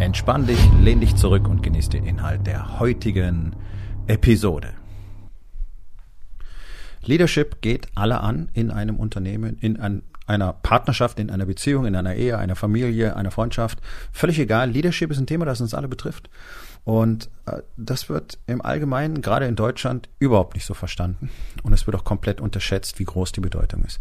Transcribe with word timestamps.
Entspann 0.00 0.46
dich, 0.46 0.60
lehn 0.80 1.00
dich 1.00 1.16
zurück 1.16 1.48
und 1.48 1.60
genieß 1.60 1.88
den 1.88 2.06
Inhalt 2.06 2.46
der 2.46 2.78
heutigen 2.78 3.56
Episode. 4.06 4.74
Leadership 7.02 7.60
geht 7.62 7.88
alle 7.96 8.20
an 8.20 8.48
in 8.52 8.70
einem 8.70 8.94
Unternehmen, 8.96 9.58
in 9.58 9.80
ein, 9.80 10.02
einer 10.26 10.52
Partnerschaft, 10.52 11.18
in 11.18 11.30
einer 11.30 11.46
Beziehung, 11.46 11.84
in 11.84 11.96
einer 11.96 12.14
Ehe, 12.14 12.38
einer 12.38 12.54
Familie, 12.54 13.16
einer 13.16 13.32
Freundschaft. 13.32 13.80
Völlig 14.12 14.38
egal. 14.38 14.70
Leadership 14.70 15.10
ist 15.10 15.18
ein 15.18 15.26
Thema, 15.26 15.46
das 15.46 15.60
uns 15.60 15.74
alle 15.74 15.88
betrifft. 15.88 16.30
Und 16.84 17.28
äh, 17.46 17.62
das 17.76 18.08
wird 18.08 18.38
im 18.46 18.62
Allgemeinen, 18.62 19.20
gerade 19.20 19.46
in 19.46 19.56
Deutschland, 19.56 20.08
überhaupt 20.20 20.54
nicht 20.54 20.64
so 20.64 20.74
verstanden. 20.74 21.28
Und 21.64 21.72
es 21.72 21.88
wird 21.88 21.96
auch 21.96 22.04
komplett 22.04 22.40
unterschätzt, 22.40 23.00
wie 23.00 23.04
groß 23.04 23.32
die 23.32 23.40
Bedeutung 23.40 23.82
ist. 23.82 23.98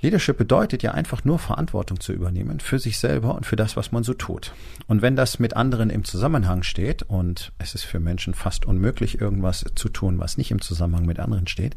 Leadership 0.00 0.38
bedeutet 0.38 0.84
ja 0.84 0.92
einfach 0.92 1.24
nur 1.24 1.40
Verantwortung 1.40 1.98
zu 1.98 2.12
übernehmen 2.12 2.60
für 2.60 2.78
sich 2.78 2.98
selber 2.98 3.34
und 3.34 3.46
für 3.46 3.56
das, 3.56 3.76
was 3.76 3.90
man 3.90 4.04
so 4.04 4.14
tut. 4.14 4.52
Und 4.86 5.02
wenn 5.02 5.16
das 5.16 5.40
mit 5.40 5.56
anderen 5.56 5.90
im 5.90 6.04
Zusammenhang 6.04 6.62
steht, 6.62 7.02
und 7.02 7.52
es 7.58 7.74
ist 7.74 7.82
für 7.82 7.98
Menschen 7.98 8.32
fast 8.32 8.64
unmöglich, 8.64 9.20
irgendwas 9.20 9.64
zu 9.74 9.88
tun, 9.88 10.20
was 10.20 10.38
nicht 10.38 10.52
im 10.52 10.60
Zusammenhang 10.60 11.04
mit 11.04 11.18
anderen 11.18 11.48
steht, 11.48 11.74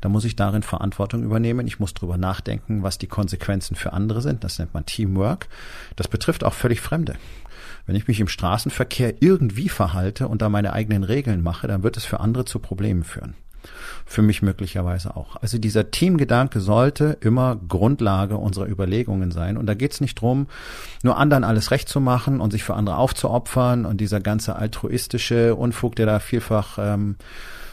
dann 0.00 0.10
muss 0.10 0.24
ich 0.24 0.34
darin 0.34 0.64
Verantwortung 0.64 1.22
übernehmen. 1.22 1.68
Ich 1.68 1.78
muss 1.78 1.94
drüber 1.94 2.18
nachdenken, 2.18 2.82
was 2.82 2.98
die 2.98 3.06
Konsequenzen 3.06 3.76
für 3.76 3.92
andere 3.92 4.20
sind. 4.20 4.42
Das 4.42 4.58
nennt 4.58 4.74
man 4.74 4.84
Teamwork. 4.84 5.48
Das 5.94 6.08
betrifft 6.08 6.42
auch 6.42 6.54
völlig 6.54 6.80
Fremde. 6.80 7.14
Wenn 7.86 7.94
ich 7.94 8.08
mich 8.08 8.18
im 8.18 8.28
Straßenverkehr 8.28 9.22
irgendwie 9.22 9.68
verhalte 9.68 10.26
und 10.26 10.42
da 10.42 10.48
meine 10.48 10.72
eigenen 10.72 11.04
Regeln 11.04 11.40
mache, 11.40 11.68
dann 11.68 11.84
wird 11.84 11.96
es 11.96 12.04
für 12.04 12.18
andere 12.18 12.44
zu 12.44 12.58
Problemen 12.58 13.04
führen 13.04 13.34
für 14.06 14.22
mich 14.22 14.42
möglicherweise 14.42 15.16
auch. 15.16 15.36
Also 15.36 15.58
dieser 15.58 15.90
Teamgedanke 15.90 16.60
sollte 16.60 17.16
immer 17.20 17.56
Grundlage 17.56 18.36
unserer 18.36 18.68
Überlegungen 18.68 19.30
sein. 19.30 19.56
Und 19.56 19.66
da 19.66 19.74
geht 19.74 19.92
es 19.92 20.00
nicht 20.00 20.20
drum, 20.20 20.48
nur 21.02 21.16
anderen 21.16 21.44
alles 21.44 21.70
recht 21.70 21.88
zu 21.88 22.00
machen 22.00 22.40
und 22.40 22.50
sich 22.50 22.64
für 22.64 22.74
andere 22.74 22.96
aufzuopfern 22.96 23.86
und 23.86 24.00
dieser 24.00 24.20
ganze 24.20 24.56
altruistische 24.56 25.54
Unfug, 25.54 25.96
der 25.96 26.06
da 26.06 26.18
vielfach 26.18 26.78
ähm, 26.80 27.16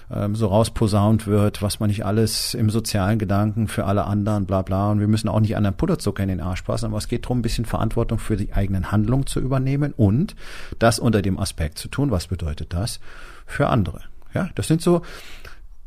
ähm, 0.09 0.35
so 0.35 0.47
rausposaunt 0.47 1.27
wird, 1.27 1.61
was 1.61 1.79
man 1.79 1.89
nicht 1.89 2.05
alles 2.05 2.53
im 2.53 2.69
sozialen 2.69 3.19
Gedanken 3.19 3.67
für 3.67 3.85
alle 3.85 4.05
anderen, 4.05 4.45
bla 4.45 4.61
bla. 4.61 4.91
Und 4.91 4.99
wir 4.99 5.07
müssen 5.07 5.27
auch 5.27 5.39
nicht 5.39 5.57
anderen 5.57 5.75
Putterzucker 5.75 6.23
in 6.23 6.29
den 6.29 6.39
Arsch 6.39 6.61
passen, 6.61 6.85
aber 6.85 6.97
es 6.97 7.07
geht 7.07 7.25
darum, 7.25 7.39
ein 7.39 7.41
bisschen 7.41 7.65
Verantwortung 7.65 8.17
für 8.17 8.37
die 8.37 8.53
eigenen 8.53 8.91
Handlungen 8.91 9.25
zu 9.25 9.39
übernehmen 9.39 9.93
und 9.97 10.35
das 10.79 10.99
unter 10.99 11.21
dem 11.21 11.37
Aspekt 11.39 11.77
zu 11.77 11.89
tun. 11.89 12.11
Was 12.11 12.27
bedeutet 12.27 12.73
das? 12.73 12.99
Für 13.45 13.67
andere. 13.67 14.01
Ja, 14.33 14.49
das 14.55 14.67
sind 14.67 14.81
so 14.81 15.01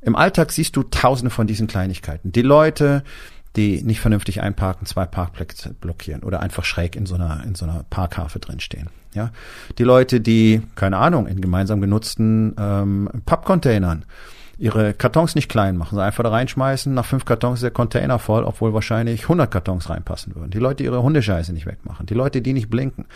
im 0.03 0.17
Alltag 0.17 0.53
siehst 0.53 0.77
du 0.77 0.83
tausende 0.83 1.31
von 1.31 1.47
diesen 1.47 1.67
Kleinigkeiten. 1.67 2.33
Die 2.33 2.43
Leute, 2.43 3.03
die 3.57 3.83
nicht 3.83 4.01
vernünftig 4.01 4.41
einparken, 4.41 4.87
zwei 4.87 5.07
Parkplätze 5.07 5.75
blockieren 5.75 6.23
oder 6.23 6.41
einfach 6.41 6.65
schräg 6.65 6.97
in 6.97 7.07
so 7.07 7.17
einer, 7.17 7.43
in 7.45 7.55
so 7.55 7.65
einer 7.65 7.85
Parkhafe 7.91 8.39
drinstehen. 8.39 8.89
Ja, 9.13 9.33
die 9.79 9.83
Leute, 9.83 10.21
die, 10.21 10.63
keine 10.77 10.99
Ahnung, 10.99 11.27
in 11.27 11.41
gemeinsam 11.41 11.81
genutzten 11.81 12.55
ähm, 12.59 13.09
Pappcontainern 13.27 14.05
ihre 14.57 14.93
Kartons 14.93 15.35
nicht 15.35 15.49
klein 15.49 15.77
machen, 15.77 15.97
sie 15.97 16.05
einfach 16.05 16.23
da 16.23 16.29
reinschmeißen, 16.29 16.93
nach 16.93 17.07
fünf 17.07 17.25
Kartons 17.25 17.59
ist 17.59 17.63
der 17.63 17.71
Container 17.71 18.19
voll, 18.19 18.45
obwohl 18.45 18.75
wahrscheinlich 18.75 19.23
100 19.23 19.51
Kartons 19.51 19.89
reinpassen 19.89 20.37
würden. 20.37 20.51
Die 20.51 20.59
Leute, 20.59 20.77
die 20.77 20.85
ihre 20.85 21.03
Hundescheiße 21.03 21.55
nicht 21.55 21.67
wegmachen, 21.67 22.05
die 22.05 22.15
Leute, 22.15 22.43
die 22.43 22.53
nicht 22.53 22.69
blinken 22.69 23.07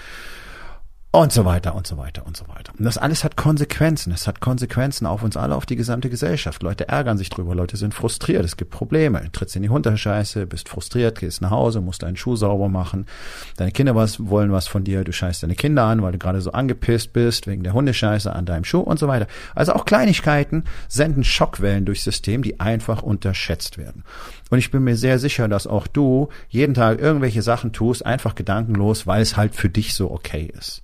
und 1.14 1.32
so 1.32 1.44
weiter 1.44 1.74
und 1.74 1.86
so 1.86 1.96
weiter 1.96 2.26
und 2.26 2.36
so 2.36 2.48
weiter. 2.48 2.72
Und 2.76 2.84
das 2.84 2.98
alles 2.98 3.22
hat 3.22 3.36
Konsequenzen. 3.36 4.12
Es 4.12 4.26
hat 4.26 4.40
Konsequenzen 4.40 5.06
auf 5.06 5.22
uns 5.22 5.36
alle, 5.36 5.54
auf 5.54 5.64
die 5.64 5.76
gesamte 5.76 6.10
Gesellschaft. 6.10 6.62
Leute 6.62 6.88
ärgern 6.88 7.18
sich 7.18 7.30
drüber, 7.30 7.54
Leute 7.54 7.76
sind 7.76 7.94
frustriert, 7.94 8.44
es 8.44 8.56
gibt 8.56 8.72
Probleme. 8.72 9.30
Trittst 9.30 9.54
in 9.54 9.62
die 9.62 9.68
Hunderscheiße, 9.68 10.46
bist 10.46 10.68
frustriert, 10.68 11.20
gehst 11.20 11.40
nach 11.40 11.50
Hause, 11.50 11.80
musst 11.80 12.02
deinen 12.02 12.16
Schuh 12.16 12.34
sauber 12.34 12.68
machen. 12.68 13.06
Deine 13.56 13.70
Kinder 13.70 13.94
was, 13.94 14.26
wollen 14.26 14.50
was 14.50 14.66
von 14.66 14.82
dir, 14.82 15.04
du 15.04 15.12
scheißt 15.12 15.44
deine 15.44 15.54
Kinder 15.54 15.84
an, 15.84 16.02
weil 16.02 16.12
du 16.12 16.18
gerade 16.18 16.40
so 16.40 16.50
angepisst 16.50 17.12
bist 17.12 17.46
wegen 17.46 17.62
der 17.62 17.74
Hundescheiße 17.74 18.32
an 18.32 18.44
deinem 18.44 18.64
Schuh 18.64 18.80
und 18.80 18.98
so 18.98 19.06
weiter. 19.06 19.28
Also 19.54 19.72
auch 19.72 19.84
Kleinigkeiten 19.84 20.64
senden 20.88 21.22
Schockwellen 21.22 21.84
durchs 21.84 22.04
System, 22.04 22.42
die 22.42 22.58
einfach 22.58 23.02
unterschätzt 23.02 23.78
werden. 23.78 24.02
Und 24.50 24.58
ich 24.58 24.70
bin 24.70 24.82
mir 24.82 24.96
sehr 24.96 25.18
sicher, 25.18 25.48
dass 25.48 25.66
auch 25.66 25.86
du 25.86 26.28
jeden 26.48 26.74
Tag 26.74 27.00
irgendwelche 27.00 27.42
Sachen 27.42 27.72
tust, 27.72 28.04
einfach 28.04 28.34
gedankenlos, 28.34 29.06
weil 29.06 29.22
es 29.22 29.36
halt 29.36 29.54
für 29.54 29.68
dich 29.68 29.94
so 29.94 30.10
okay 30.10 30.52
ist. 30.52 30.82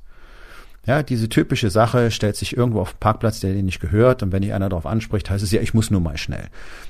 Ja, 0.86 1.02
diese 1.02 1.28
typische 1.28 1.70
Sache 1.70 2.10
stellt 2.10 2.36
sich 2.36 2.56
irgendwo 2.56 2.80
auf 2.80 2.92
den 2.92 3.00
Parkplatz, 3.00 3.40
der 3.40 3.52
dir 3.52 3.62
nicht 3.62 3.80
gehört, 3.80 4.22
und 4.22 4.32
wenn 4.32 4.42
dich 4.42 4.54
einer 4.54 4.68
darauf 4.68 4.86
anspricht, 4.86 5.28
heißt 5.28 5.44
es 5.44 5.50
ja, 5.50 5.60
ich 5.60 5.74
muss 5.74 5.90
nur 5.90 6.00
mal 6.00 6.16
schnell. 6.16 6.48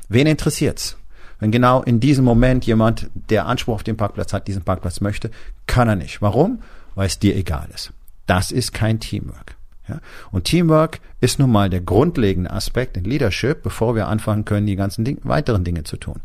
Wen 0.08 0.26
interessiert's? 0.26 0.96
Wenn 1.40 1.50
genau 1.50 1.82
in 1.82 2.00
diesem 2.00 2.24
Moment 2.24 2.66
jemand, 2.66 3.10
der 3.14 3.46
Anspruch 3.46 3.76
auf 3.76 3.82
den 3.82 3.96
Parkplatz 3.96 4.32
hat, 4.32 4.46
diesen 4.46 4.62
Parkplatz 4.62 5.00
möchte, 5.00 5.30
kann 5.66 5.88
er 5.88 5.96
nicht. 5.96 6.22
Warum? 6.22 6.60
Weil 6.94 7.06
es 7.06 7.18
dir 7.18 7.34
egal 7.34 7.68
ist. 7.74 7.92
Das 8.26 8.52
ist 8.52 8.72
kein 8.72 9.00
Teamwork. 9.00 9.56
Ja? 9.88 10.00
Und 10.30 10.44
Teamwork 10.44 11.00
ist 11.20 11.38
nun 11.38 11.50
mal 11.50 11.70
der 11.70 11.80
grundlegende 11.80 12.50
Aspekt 12.50 12.96
in 12.96 13.04
Leadership, 13.04 13.62
bevor 13.62 13.94
wir 13.94 14.06
anfangen 14.06 14.44
können, 14.44 14.66
die 14.66 14.76
ganzen 14.76 15.04
Ding 15.04 15.18
weiteren 15.22 15.64
Dinge 15.64 15.84
zu 15.84 15.96
tun. 15.96 16.20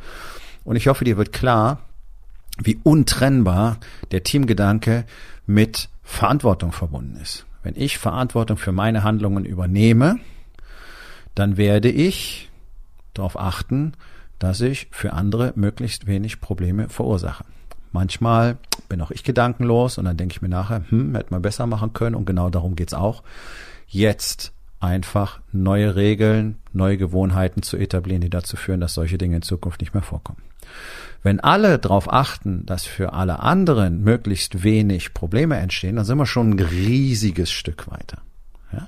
Und 0.66 0.76
ich 0.76 0.88
hoffe, 0.88 1.06
dir 1.06 1.18
wird 1.18 1.32
klar, 1.32 1.80
wie 2.62 2.80
untrennbar 2.84 3.78
der 4.12 4.24
Teamgedanke 4.24 5.06
mit 5.46 5.90
Verantwortung 6.04 6.72
verbunden 6.72 7.18
ist. 7.22 7.45
Wenn 7.66 7.76
ich 7.76 7.98
Verantwortung 7.98 8.58
für 8.58 8.72
meine 8.72 9.02
Handlungen 9.02 9.44
übernehme, 9.44 10.20
dann 11.34 11.58
werde 11.58 11.90
ich 11.90 12.52
darauf 13.16 13.40
achten, 13.40 13.94
dass 14.38 14.62
ich 14.62 14.88
für 14.92 15.14
andere 15.14 15.52
möglichst 15.56 16.06
wenig 16.06 16.40
Probleme 16.42 16.90
verursache. 16.90 17.44
Manchmal 17.92 18.60
bin 18.88 19.02
auch 19.02 19.10
ich 19.10 19.24
gedankenlos 19.24 19.98
und 19.98 20.06
dann 20.06 20.16
denke 20.16 20.34
ich 20.34 20.44
mir 20.44 20.50
nachher, 20.50 20.84
hm, 20.90 21.16
hätte 21.16 21.32
man 21.32 21.42
besser 21.42 21.66
machen 21.66 21.92
können 21.94 22.14
und 22.14 22.26
genau 22.26 22.52
darum 22.52 22.76
geht's 22.76 22.94
auch. 22.94 23.24
Jetzt 23.88 24.54
einfach 24.86 25.42
neue 25.52 25.96
Regeln, 25.96 26.58
neue 26.74 26.98
Gewohnheiten 26.98 27.62
zu 27.62 27.78
etablieren, 27.78 28.22
die 28.22 28.30
dazu 28.30 28.56
führen, 28.56 28.80
dass 28.80 28.94
solche 28.94 29.18
Dinge 29.18 29.38
in 29.38 29.42
Zukunft 29.42 29.82
nicht 29.82 29.94
mehr 29.94 30.04
vorkommen. 30.04 30.42
Wenn 31.24 31.40
alle 31.40 31.80
darauf 31.80 32.12
achten, 32.12 32.66
dass 32.66 32.86
für 32.86 33.14
alle 33.14 33.40
anderen 33.40 34.04
möglichst 34.04 34.64
wenig 34.64 35.14
Probleme 35.14 35.58
entstehen, 35.58 35.96
dann 35.96 36.06
sind 36.06 36.18
wir 36.18 36.28
schon 36.28 36.52
ein 36.52 36.60
riesiges 36.60 37.52
Stück 37.52 37.90
weiter. 37.90 38.20
Ja? 38.72 38.88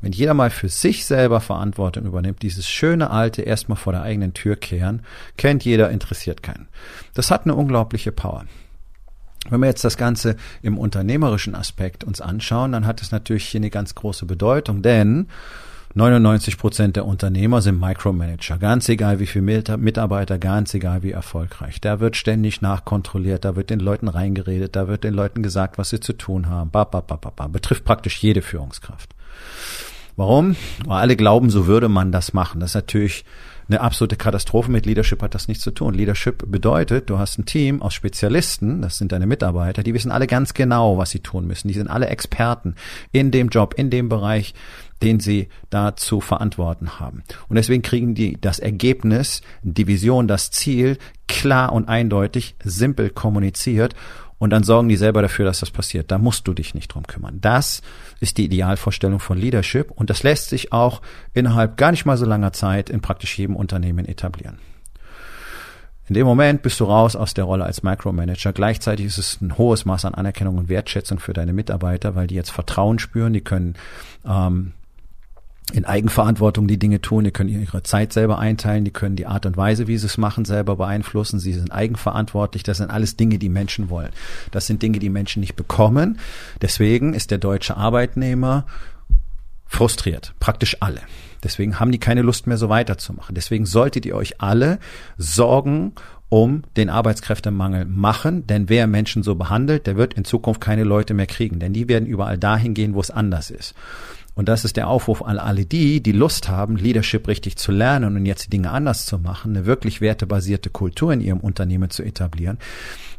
Wenn 0.00 0.12
jeder 0.12 0.34
mal 0.34 0.50
für 0.50 0.68
sich 0.68 1.04
selber 1.04 1.40
Verantwortung 1.40 2.04
übernimmt, 2.06 2.42
dieses 2.42 2.68
schöne 2.68 3.10
alte 3.10 3.42
erstmal 3.42 3.76
vor 3.76 3.92
der 3.92 4.02
eigenen 4.02 4.34
Tür 4.34 4.56
kehren, 4.56 5.02
kennt 5.36 5.64
jeder, 5.64 5.90
interessiert 5.90 6.42
keinen. 6.42 6.68
Das 7.14 7.30
hat 7.30 7.44
eine 7.44 7.54
unglaubliche 7.54 8.12
Power. 8.12 8.44
Wenn 9.50 9.60
wir 9.60 9.66
jetzt 9.66 9.84
das 9.84 9.96
Ganze 9.96 10.36
im 10.62 10.78
unternehmerischen 10.78 11.54
Aspekt 11.54 12.04
uns 12.04 12.20
anschauen, 12.20 12.72
dann 12.72 12.86
hat 12.86 13.02
es 13.02 13.10
natürlich 13.10 13.46
hier 13.46 13.60
eine 13.60 13.70
ganz 13.70 13.94
große 13.94 14.24
Bedeutung, 14.24 14.82
denn 14.82 15.28
99 15.94 16.56
Prozent 16.56 16.96
der 16.96 17.04
Unternehmer 17.04 17.60
sind 17.60 17.78
Micromanager. 17.78 18.56
Ganz 18.56 18.88
egal, 18.88 19.20
wie 19.20 19.26
viele 19.26 19.76
Mitarbeiter, 19.76 20.38
ganz 20.38 20.72
egal, 20.72 21.02
wie 21.02 21.10
erfolgreich. 21.10 21.82
Da 21.82 22.00
wird 22.00 22.16
ständig 22.16 22.62
nachkontrolliert, 22.62 23.44
da 23.44 23.56
wird 23.56 23.68
den 23.68 23.80
Leuten 23.80 24.08
reingeredet, 24.08 24.74
da 24.74 24.88
wird 24.88 25.04
den 25.04 25.12
Leuten 25.12 25.42
gesagt, 25.42 25.76
was 25.76 25.90
sie 25.90 26.00
zu 26.00 26.14
tun 26.14 26.48
haben. 26.48 26.70
Ba, 26.70 26.84
ba, 26.84 27.02
ba, 27.02 27.16
ba, 27.16 27.30
ba. 27.34 27.46
Betrifft 27.46 27.84
praktisch 27.84 28.22
jede 28.22 28.40
Führungskraft. 28.40 29.14
Warum? 30.16 30.56
Weil 30.86 31.00
alle 31.00 31.16
glauben, 31.16 31.50
so 31.50 31.66
würde 31.66 31.90
man 31.90 32.10
das 32.10 32.32
machen. 32.32 32.60
Das 32.60 32.70
ist 32.70 32.74
natürlich 32.76 33.24
eine 33.72 33.80
absolute 33.80 34.16
Katastrophe. 34.16 34.70
Mit 34.70 34.86
Leadership 34.86 35.22
hat 35.22 35.34
das 35.34 35.48
nichts 35.48 35.64
zu 35.64 35.70
tun. 35.70 35.94
Leadership 35.94 36.44
bedeutet, 36.50 37.10
du 37.10 37.18
hast 37.18 37.38
ein 37.38 37.46
Team 37.46 37.82
aus 37.82 37.94
Spezialisten, 37.94 38.82
das 38.82 38.98
sind 38.98 39.12
deine 39.12 39.26
Mitarbeiter, 39.26 39.82
die 39.82 39.94
wissen 39.94 40.12
alle 40.12 40.26
ganz 40.26 40.54
genau, 40.54 40.98
was 40.98 41.10
sie 41.10 41.20
tun 41.20 41.46
müssen. 41.46 41.68
Die 41.68 41.74
sind 41.74 41.88
alle 41.88 42.06
Experten 42.06 42.74
in 43.10 43.30
dem 43.30 43.48
Job, 43.48 43.74
in 43.76 43.90
dem 43.90 44.08
Bereich, 44.08 44.54
den 45.02 45.18
sie 45.20 45.48
da 45.70 45.96
zu 45.96 46.20
verantworten 46.20 47.00
haben. 47.00 47.24
Und 47.48 47.56
deswegen 47.56 47.82
kriegen 47.82 48.14
die 48.14 48.38
das 48.40 48.58
Ergebnis, 48.58 49.42
die 49.62 49.86
Vision, 49.86 50.28
das 50.28 50.50
Ziel 50.50 50.98
klar 51.26 51.72
und 51.72 51.88
eindeutig, 51.88 52.54
simpel 52.62 53.10
kommuniziert 53.10 53.94
und 54.42 54.50
dann 54.50 54.64
sorgen 54.64 54.88
die 54.88 54.96
selber 54.96 55.22
dafür, 55.22 55.44
dass 55.44 55.60
das 55.60 55.70
passiert. 55.70 56.10
Da 56.10 56.18
musst 56.18 56.48
du 56.48 56.52
dich 56.52 56.74
nicht 56.74 56.88
drum 56.88 57.06
kümmern. 57.06 57.38
Das 57.40 57.80
ist 58.18 58.38
die 58.38 58.46
Idealvorstellung 58.46 59.20
von 59.20 59.38
Leadership 59.38 59.92
und 59.92 60.10
das 60.10 60.24
lässt 60.24 60.48
sich 60.48 60.72
auch 60.72 61.00
innerhalb 61.32 61.76
gar 61.76 61.92
nicht 61.92 62.06
mal 62.06 62.16
so 62.16 62.26
langer 62.26 62.52
Zeit 62.52 62.90
in 62.90 63.00
praktisch 63.00 63.38
jedem 63.38 63.54
Unternehmen 63.54 64.04
etablieren. 64.04 64.58
In 66.08 66.14
dem 66.14 66.26
Moment 66.26 66.62
bist 66.62 66.80
du 66.80 66.86
raus 66.86 67.14
aus 67.14 67.34
der 67.34 67.44
Rolle 67.44 67.62
als 67.62 67.84
Micromanager. 67.84 68.52
Gleichzeitig 68.52 69.06
ist 69.06 69.18
es 69.18 69.40
ein 69.40 69.58
hohes 69.58 69.84
Maß 69.84 70.06
an 70.06 70.14
Anerkennung 70.14 70.58
und 70.58 70.68
Wertschätzung 70.68 71.20
für 71.20 71.34
deine 71.34 71.52
Mitarbeiter, 71.52 72.16
weil 72.16 72.26
die 72.26 72.34
jetzt 72.34 72.50
Vertrauen 72.50 72.98
spüren, 72.98 73.32
die 73.32 73.42
können 73.42 73.76
ähm, 74.26 74.72
in 75.72 75.84
Eigenverantwortung 75.84 76.66
die 76.66 76.78
Dinge 76.78 77.00
tun, 77.00 77.24
die 77.24 77.30
können 77.30 77.48
ihre 77.48 77.82
Zeit 77.82 78.12
selber 78.12 78.38
einteilen, 78.38 78.84
die 78.84 78.90
können 78.90 79.16
die 79.16 79.26
Art 79.26 79.46
und 79.46 79.56
Weise, 79.56 79.86
wie 79.86 79.96
sie 79.96 80.06
es 80.06 80.18
machen, 80.18 80.44
selber 80.44 80.76
beeinflussen, 80.76 81.38
sie 81.38 81.52
sind 81.52 81.70
eigenverantwortlich, 81.70 82.62
das 82.62 82.78
sind 82.78 82.90
alles 82.90 83.16
Dinge, 83.16 83.38
die 83.38 83.48
Menschen 83.48 83.88
wollen. 83.88 84.10
Das 84.50 84.66
sind 84.66 84.82
Dinge, 84.82 84.98
die 84.98 85.08
Menschen 85.08 85.40
nicht 85.40 85.56
bekommen. 85.56 86.18
Deswegen 86.60 87.14
ist 87.14 87.30
der 87.30 87.38
deutsche 87.38 87.76
Arbeitnehmer 87.76 88.66
frustriert, 89.66 90.34
praktisch 90.40 90.76
alle. 90.80 91.00
Deswegen 91.42 91.80
haben 91.80 91.92
die 91.92 91.98
keine 91.98 92.22
Lust 92.22 92.46
mehr 92.46 92.58
so 92.58 92.68
weiterzumachen. 92.68 93.34
Deswegen 93.34 93.66
solltet 93.66 94.06
ihr 94.06 94.14
euch 94.14 94.40
alle 94.40 94.78
Sorgen 95.16 95.94
um 96.28 96.62
den 96.76 96.88
Arbeitskräftemangel 96.88 97.84
machen, 97.84 98.46
denn 98.46 98.70
wer 98.70 98.86
Menschen 98.86 99.22
so 99.22 99.34
behandelt, 99.34 99.86
der 99.86 99.96
wird 99.96 100.14
in 100.14 100.24
Zukunft 100.24 100.62
keine 100.62 100.84
Leute 100.84 101.12
mehr 101.12 101.26
kriegen, 101.26 101.58
denn 101.58 101.74
die 101.74 101.88
werden 101.88 102.06
überall 102.06 102.38
dahin 102.38 102.72
gehen, 102.72 102.94
wo 102.94 103.00
es 103.00 103.10
anders 103.10 103.50
ist. 103.50 103.74
Und 104.34 104.48
das 104.48 104.64
ist 104.64 104.76
der 104.76 104.88
Aufruf 104.88 105.22
an 105.22 105.38
alle 105.38 105.66
die, 105.66 106.02
die 106.02 106.12
Lust 106.12 106.48
haben, 106.48 106.76
Leadership 106.76 107.28
richtig 107.28 107.56
zu 107.56 107.70
lernen 107.70 108.16
und 108.16 108.24
jetzt 108.24 108.46
die 108.46 108.50
Dinge 108.50 108.70
anders 108.70 109.04
zu 109.04 109.18
machen, 109.18 109.54
eine 109.54 109.66
wirklich 109.66 110.00
wertebasierte 110.00 110.70
Kultur 110.70 111.12
in 111.12 111.20
ihrem 111.20 111.40
Unternehmen 111.40 111.90
zu 111.90 112.02
etablieren. 112.02 112.58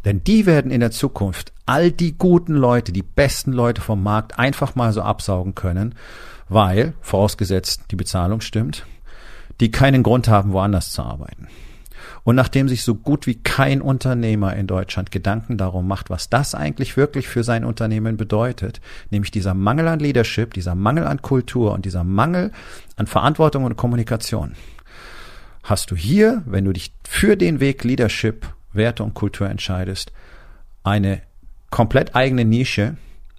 Denn 0.06 0.24
die 0.24 0.46
werden 0.46 0.72
in 0.72 0.80
der 0.80 0.92
Zukunft 0.92 1.54
all 1.66 1.92
die 1.92 2.18
guten 2.18 2.56
Leute, 2.56 2.92
die 2.92 3.04
besten 3.04 3.54
Leute 3.54 3.82
vom 3.82 4.02
Markt 4.02 4.40
einfach 4.40 4.76
mal 4.76 4.92
so 4.92 5.02
absaugen 5.02 5.54
können, 5.54 5.96
weil, 6.50 6.94
vorausgesetzt 7.02 7.84
die 7.92 7.96
Bezahlung 7.96 8.42
stimmt, 8.42 8.86
die 9.60 9.72
keinen 9.72 10.04
Grund 10.04 10.28
haben, 10.28 10.52
woanders 10.52 10.92
zu 10.92 11.04
arbeiten. 11.04 11.48
Und 12.24 12.36
nachdem 12.36 12.70
sich 12.70 12.84
so 12.84 12.96
gut 12.96 13.28
wie 13.28 13.36
kein 13.36 13.82
Unternehmer 13.82 14.56
in 14.56 14.66
Deutschland 14.66 15.12
Gedanken 15.12 15.58
darum 15.58 15.88
macht, 15.88 16.10
was 16.10 16.30
das 16.30 16.56
eigentlich 16.56 16.96
wirklich 16.96 17.28
für 17.28 17.44
sein 17.44 17.66
Unternehmen 17.66 18.16
bedeutet, 18.16 18.80
nämlich 19.10 19.32
dieser 19.32 19.54
Mangel 19.54 19.90
an 19.90 20.00
Leadership, 20.00 20.54
dieser 20.54 20.76
Mangel 20.76 21.06
an 21.06 21.22
Kultur 21.22 21.74
und 21.74 21.86
dieser 21.86 22.06
Mangel 22.06 22.52
an 22.96 23.08
Verantwortung 23.08 23.66
und 23.66 23.76
Kommunikation, 23.76 24.54
hast 25.64 25.92
du 25.92 25.96
hier, 25.96 26.44
wenn 26.46 26.66
du 26.66 26.72
dich 26.72 26.94
für 27.04 27.36
den 27.36 27.60
Weg 27.60 27.84
Leadership, 27.84 28.48
Werte 28.72 29.04
und 29.04 29.14
Kultur 29.14 29.50
entscheidest, 29.50 30.14
eine 30.84 31.22
komplett 31.70 32.16
eigene 32.16 32.46
Nische, 32.46 32.96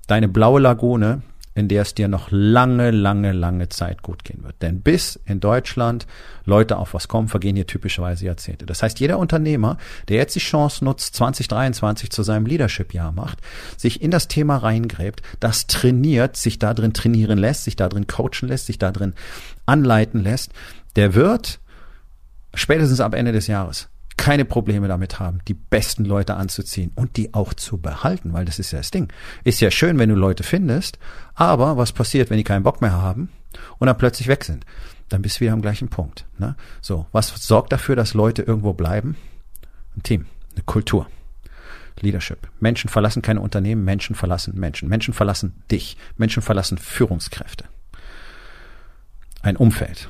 deine 0.07 0.29
blaue 0.29 0.61
Lagune, 0.61 1.23
in 1.55 1.69
der 1.69 1.83
es 1.83 1.95
dir 1.95 2.09
noch 2.09 2.29
lange, 2.31 2.91
lange, 2.91 3.33
lange 3.33 3.69
Zeit 3.69 4.03
gut 4.03 4.25
gehen 4.25 4.43
wird. 4.43 4.61
Denn 4.61 4.81
bis 4.81 5.21
in 5.25 5.39
Deutschland 5.39 6.07
Leute 6.45 6.77
auf 6.77 6.95
was 6.95 7.07
kommen, 7.07 7.29
vergehen 7.29 7.55
hier 7.55 7.67
typischerweise 7.67 8.27
Jahrzehnte. 8.27 8.67
Das 8.67 8.83
heißt, 8.83 8.99
jeder 8.99 9.19
Unternehmer, 9.19 9.79
der 10.09 10.17
jetzt 10.17 10.35
die 10.35 10.41
Chance 10.41 10.85
nutzt, 10.85 11.15
2023 11.15 12.11
zu 12.11 12.23
seinem 12.23 12.47
Leadership-Jahr 12.47 13.13
macht, 13.13 13.39
sich 13.77 14.03
in 14.03 14.11
das 14.11 14.27
Thema 14.27 14.57
reingräbt, 14.57 15.23
das 15.39 15.69
trainiert, 15.69 16.37
sich 16.37 16.59
da 16.59 16.75
drin 16.75 16.93
trainieren 16.93 17.39
lässt, 17.39 17.65
sich 17.65 17.77
da 17.77 17.89
drin 17.89 18.07
coachen 18.07 18.49
lässt, 18.49 18.67
sich 18.67 18.79
da 18.79 18.91
drin 18.91 19.15
anleiten 19.65 20.23
lässt, 20.23 20.53
der 20.97 21.15
wird 21.15 21.61
spätestens 22.55 23.01
am 23.01 23.13
Ende 23.13 23.33
des 23.33 23.47
Jahres 23.47 23.89
keine 24.17 24.45
Probleme 24.45 24.89
damit 24.89 25.19
haben, 25.19 25.41
die 25.49 25.55
besten 25.55 26.05
Leute 26.05 26.35
anzuziehen 26.35 26.93
und 26.95 27.17
die 27.17 27.35
auch 27.35 27.53
zu 27.55 27.79
behalten, 27.79 28.33
weil 28.33 28.45
das 28.45 28.59
ist 28.59 28.71
ja 28.71 28.79
das 28.79 28.91
Ding. 28.91 29.13
Ist 29.43 29.61
ja 29.61 29.71
schön, 29.71 29.99
wenn 29.99 30.09
du 30.09 30.15
Leute 30.15 30.43
findest, 30.43 30.99
aber 31.35 31.77
was 31.77 31.93
passiert, 31.93 32.31
wenn 32.31 32.39
die 32.39 32.45
keinen 32.45 32.63
Bock 32.63 32.81
mehr 32.81 32.93
haben 32.93 33.29
und 33.79 33.87
dann 33.87 33.99
plötzlich 33.99 34.29
weg 34.29 34.45
sind? 34.45 34.65
Dann 35.09 35.23
bist 35.23 35.37
du 35.37 35.41
wieder 35.41 35.53
am 35.53 35.63
gleichen 35.63 35.89
Punkt. 35.89 36.27
Ne? 36.39 36.57
So, 36.81 37.07
was 37.13 37.29
sorgt 37.29 37.73
dafür, 37.73 37.97
dass 37.97 38.15
Leute 38.15 38.43
irgendwo 38.43 38.73
bleiben? 38.73 39.17
Ein 39.97 40.03
Team, 40.03 40.27
eine 40.55 40.63
Kultur. 40.65 41.07
Leadership. 42.01 42.49
Menschen 42.61 42.91
verlassen 42.91 43.23
keine 43.23 43.41
Unternehmen, 43.41 43.85
Menschen 43.85 44.17
verlassen 44.17 44.59
Menschen. 44.59 44.89
Menschen 44.89 45.15
verlassen 45.15 45.63
dich. 45.71 45.97
Menschen 46.17 46.43
verlassen 46.43 46.79
Führungskräfte. 46.79 47.67
Ein 49.43 49.57
Umfeld. 49.57 50.09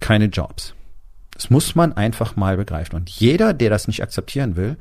Keine 0.00 0.26
Jobs. 0.26 0.74
Das 1.34 1.50
muss 1.50 1.74
man 1.74 1.92
einfach 1.92 2.36
mal 2.36 2.56
begreifen. 2.56 2.96
Und 2.96 3.10
jeder, 3.10 3.52
der 3.52 3.70
das 3.70 3.88
nicht 3.88 4.02
akzeptieren 4.02 4.56
will, 4.56 4.76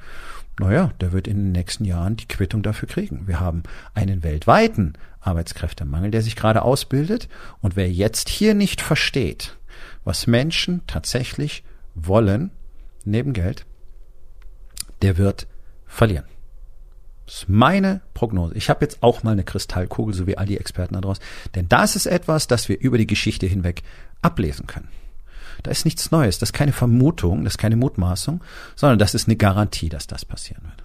naja, 0.60 0.92
der 1.02 1.12
wird 1.12 1.28
in 1.28 1.38
den 1.38 1.52
nächsten 1.52 1.84
Jahren 1.84 2.16
die 2.16 2.28
Quittung 2.28 2.62
dafür 2.62 2.88
kriegen. 2.88 3.28
Wir 3.28 3.40
haben 3.40 3.64
einen 3.96 4.22
weltweiten 4.24 4.94
Arbeitskräftemangel, 5.20 6.12
der 6.12 6.22
sich 6.22 6.36
gerade 6.36 6.62
ausbildet. 6.62 7.28
Und 7.62 7.76
wer 7.76 7.92
jetzt 7.92 8.30
hier 8.30 8.54
nicht 8.54 8.82
versteht, 8.82 9.58
was 10.04 10.28
Menschen 10.28 10.82
tatsächlich 10.86 11.64
wollen, 11.96 12.52
neben 13.04 13.34
Geld, 13.34 13.66
der 15.02 15.18
wird 15.18 15.48
verlieren. 15.88 16.26
Das 17.26 17.36
ist 17.36 17.50
meine 17.50 18.02
Prognose. 18.14 18.54
Ich 18.56 18.70
habe 18.70 18.86
jetzt 18.86 19.02
auch 19.02 19.24
mal 19.24 19.32
eine 19.32 19.44
Kristallkugel, 19.44 20.14
so 20.14 20.28
wie 20.28 20.38
all 20.38 20.46
die 20.46 20.60
Experten 20.60 20.94
da 20.94 21.02
draußen. 21.02 21.24
Denn 21.56 21.68
das 21.70 21.96
ist 21.96 22.06
etwas, 22.06 22.48
das 22.48 22.70
wir 22.70 22.80
über 22.80 22.98
die 22.98 23.08
Geschichte 23.08 23.48
hinweg 23.48 23.82
ablesen 24.22 24.68
können. 24.68 24.90
Da 25.62 25.72
ist 25.72 25.86
nichts 25.86 26.12
Neues. 26.12 26.40
Das 26.40 26.50
ist 26.50 26.54
keine 26.54 26.74
Vermutung, 26.74 27.44
das 27.44 27.54
ist 27.54 27.58
keine 27.60 27.76
Mutmaßung, 27.76 28.42
sondern 28.76 29.00
das 29.00 29.14
ist 29.14 29.28
eine 29.28 29.36
Garantie, 29.36 29.90
dass 29.90 30.08
das 30.08 30.26
passieren 30.26 30.64
wird. 30.64 30.84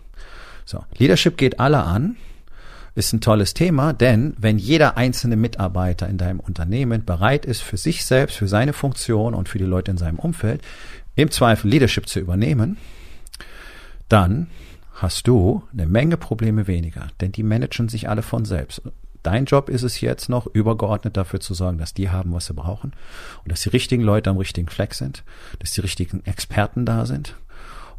So, 0.64 0.84
Leadership 0.98 1.38
geht 1.38 1.60
alle 1.60 1.82
an, 1.82 2.16
ist 2.94 3.12
ein 3.12 3.20
tolles 3.20 3.54
Thema, 3.54 3.92
denn 3.92 4.34
wenn 4.38 4.58
jeder 4.58 4.96
einzelne 4.96 5.36
Mitarbeiter 5.36 6.08
in 6.08 6.18
deinem 6.18 6.40
Unternehmen 6.40 7.04
bereit 7.04 7.46
ist, 7.46 7.62
für 7.62 7.76
sich 7.76 8.04
selbst, 8.04 8.36
für 8.36 8.48
seine 8.48 8.72
Funktion 8.72 9.34
und 9.34 9.48
für 9.48 9.58
die 9.58 9.64
Leute 9.64 9.90
in 9.90 9.98
seinem 9.98 10.18
Umfeld 10.18 10.62
im 11.14 11.30
Zweifel 11.30 11.70
Leadership 11.70 12.08
zu 12.08 12.20
übernehmen, 12.20 12.76
dann 14.08 14.48
hast 14.94 15.28
du 15.28 15.62
eine 15.72 15.86
Menge 15.86 16.16
Probleme 16.16 16.66
weniger, 16.66 17.08
denn 17.20 17.32
die 17.32 17.44
managen 17.44 17.88
sich 17.88 18.08
alle 18.08 18.22
von 18.22 18.44
selbst. 18.44 18.82
Dein 19.22 19.44
Job 19.44 19.68
ist 19.68 19.82
es 19.82 20.00
jetzt 20.00 20.28
noch, 20.28 20.46
übergeordnet 20.46 21.16
dafür 21.16 21.40
zu 21.40 21.54
sorgen, 21.54 21.78
dass 21.78 21.94
die 21.94 22.10
haben, 22.10 22.32
was 22.32 22.46
sie 22.46 22.54
brauchen 22.54 22.92
und 23.42 23.52
dass 23.52 23.62
die 23.62 23.70
richtigen 23.70 24.02
Leute 24.02 24.30
am 24.30 24.38
richtigen 24.38 24.68
Fleck 24.68 24.94
sind, 24.94 25.24
dass 25.58 25.72
die 25.72 25.80
richtigen 25.80 26.24
Experten 26.24 26.84
da 26.84 27.06
sind 27.06 27.36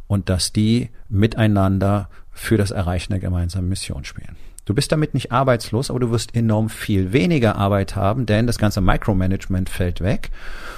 und 0.06 0.28
dass 0.28 0.52
die 0.52 0.90
miteinander 1.08 2.08
für 2.32 2.56
das 2.56 2.70
Erreichen 2.70 3.12
der 3.12 3.20
gemeinsamen 3.20 3.68
Mission 3.68 4.04
spielen. 4.04 4.36
Du 4.64 4.74
bist 4.74 4.92
damit 4.92 5.14
nicht 5.14 5.32
arbeitslos, 5.32 5.90
aber 5.90 6.00
du 6.00 6.10
wirst 6.10 6.34
enorm 6.36 6.68
viel 6.68 7.12
weniger 7.12 7.56
Arbeit 7.56 7.96
haben, 7.96 8.26
denn 8.26 8.46
das 8.46 8.58
ganze 8.58 8.80
Micromanagement 8.80 9.68
fällt 9.68 10.00
weg. 10.00 10.30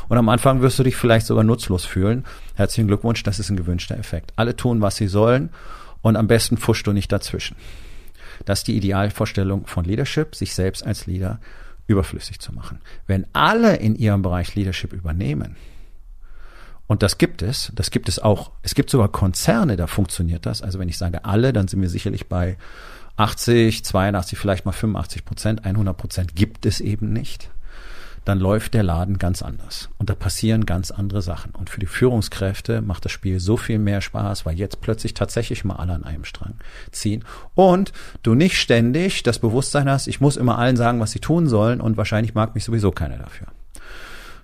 Und 0.09 0.17
am 0.17 0.29
Anfang 0.29 0.62
wirst 0.62 0.79
du 0.79 0.83
dich 0.83 0.97
vielleicht 0.97 1.27
sogar 1.27 1.45
nutzlos 1.45 1.85
fühlen. 1.85 2.25
Herzlichen 2.55 2.88
Glückwunsch, 2.88 3.23
das 3.23 3.38
ist 3.38 3.50
ein 3.50 3.56
gewünschter 3.56 3.99
Effekt. 3.99 4.33
Alle 4.37 4.56
tun, 4.56 4.81
was 4.81 4.97
sie 4.97 5.09
sollen 5.09 5.50
und 6.00 6.17
am 6.17 6.27
besten 6.27 6.56
fuschst 6.56 6.87
du 6.87 6.93
nicht 6.93 7.12
dazwischen. 7.12 7.56
Das 8.44 8.61
ist 8.61 8.69
die 8.69 8.77
Idealvorstellung 8.77 9.67
von 9.67 9.85
Leadership, 9.85 10.35
sich 10.35 10.55
selbst 10.55 10.85
als 10.85 11.06
Leader 11.06 11.41
überflüssig 11.87 12.40
zu 12.40 12.52
machen. 12.52 12.81
Wenn 13.07 13.26
alle 13.33 13.76
in 13.76 13.95
ihrem 13.95 14.23
Bereich 14.23 14.55
Leadership 14.55 14.93
übernehmen, 14.93 15.57
und 16.87 17.02
das 17.02 17.16
gibt 17.16 17.43
es, 17.43 17.73
das 17.75 17.90
gibt 17.90 18.09
es 18.09 18.19
auch, 18.19 18.50
es 18.62 18.75
gibt 18.75 18.90
sogar 18.90 19.09
Konzerne, 19.09 19.76
da 19.76 19.87
funktioniert 19.87 20.45
das. 20.45 20.62
Also 20.62 20.78
wenn 20.78 20.88
ich 20.88 20.99
sage 20.99 21.25
alle, 21.25 21.52
dann 21.52 21.69
sind 21.69 21.81
wir 21.81 21.88
sicherlich 21.88 22.28
bei 22.28 22.59
80, 23.16 23.85
82, 23.85 24.38
vielleicht 24.38 24.66
mal 24.66 24.73
85 24.73 25.25
Prozent, 25.25 25.64
100 25.64 25.97
Prozent 25.97 26.35
gibt 26.35 26.66
es 26.66 26.81
eben 26.81 27.12
nicht 27.12 27.50
dann 28.25 28.38
läuft 28.38 28.75
der 28.75 28.83
Laden 28.83 29.19
ganz 29.19 29.43
anders. 29.43 29.88
Und 29.99 30.11
da 30.11 30.14
passieren 30.14 30.67
ganz 30.67 30.91
andere 30.91 31.23
Sachen. 31.23 31.52
Und 31.52 31.71
für 31.71 31.81
die 31.81 31.87
Führungskräfte 31.87 32.81
macht 32.81 33.05
das 33.05 33.12
Spiel 33.12 33.41
so 33.41 33.57
viel 33.57 33.79
mehr 33.79 34.00
Spaß, 34.00 34.47
weil 34.47 34.59
jetzt 34.59 34.81
plötzlich 34.81 35.14
tatsächlich 35.14 35.64
mal 35.64 35.76
alle 35.76 35.95
an 35.95 36.05
einem 36.05 36.25
Strang 36.25 36.55
ziehen. 36.93 37.25
Und 37.55 37.93
du 38.23 38.35
nicht 38.35 38.59
ständig 38.59 39.23
das 39.23 39.38
Bewusstsein 39.38 39.91
hast, 39.91 40.07
ich 40.07 40.21
muss 40.21 40.37
immer 40.37 40.59
allen 40.59 40.76
sagen, 40.76 41.00
was 41.00 41.11
sie 41.11 41.21
tun 41.21 41.49
sollen 41.49 41.81
und 41.81 41.97
wahrscheinlich 41.97 42.35
mag 42.35 42.55
mich 42.55 42.64
sowieso 42.64 42.93
keiner 42.93 43.19
dafür. 43.19 43.49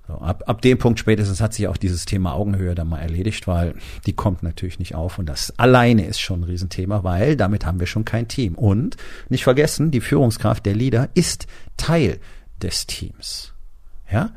So, 0.09 0.15
ab, 0.15 0.45
ab 0.47 0.63
dem 0.63 0.79
Punkt 0.79 0.99
spätestens 0.99 1.43
hat 1.43 1.53
sich 1.53 1.69
auch 1.69 1.77
dieses 1.77 2.07
Thema 2.07 2.33
Augenhöhe 2.33 2.75
dann 2.75 2.89
mal 2.89 2.99
erledigt, 2.99 3.47
weil 3.47 3.75
die 4.07 4.15
kommt 4.15 4.43
natürlich 4.43 4.79
nicht 4.79 4.95
auf 4.95 5.19
und 5.19 5.27
das 5.27 5.53
alleine 5.59 6.07
ist 6.07 6.19
schon 6.19 6.41
ein 6.41 6.45
Riesenthema, 6.45 7.05
weil 7.05 7.37
damit 7.37 7.67
haben 7.67 7.79
wir 7.79 7.87
schon 7.87 8.07
kein 8.07 8.27
Team. 8.27 8.55
Und 8.55 8.97
nicht 9.29 9.45
vergessen, 9.45 9.91
die 9.91 10.01
Führungskraft 10.01 10.65
der 10.65 10.75
Leader 10.75 11.11
ist 11.13 11.47
Teil 11.77 12.21
des 12.63 12.87
Teams. 12.87 13.53
Ja? 14.11 14.31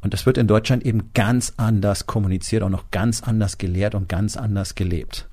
Und 0.00 0.12
das 0.12 0.26
wird 0.26 0.36
in 0.36 0.46
Deutschland 0.46 0.84
eben 0.84 1.10
ganz 1.14 1.54
anders 1.56 2.06
kommuniziert, 2.06 2.62
auch 2.62 2.68
noch 2.68 2.90
ganz 2.90 3.22
anders 3.22 3.56
gelehrt 3.58 3.94
und 3.94 4.08
ganz 4.08 4.36
anders 4.36 4.74
gelebt. 4.74 5.28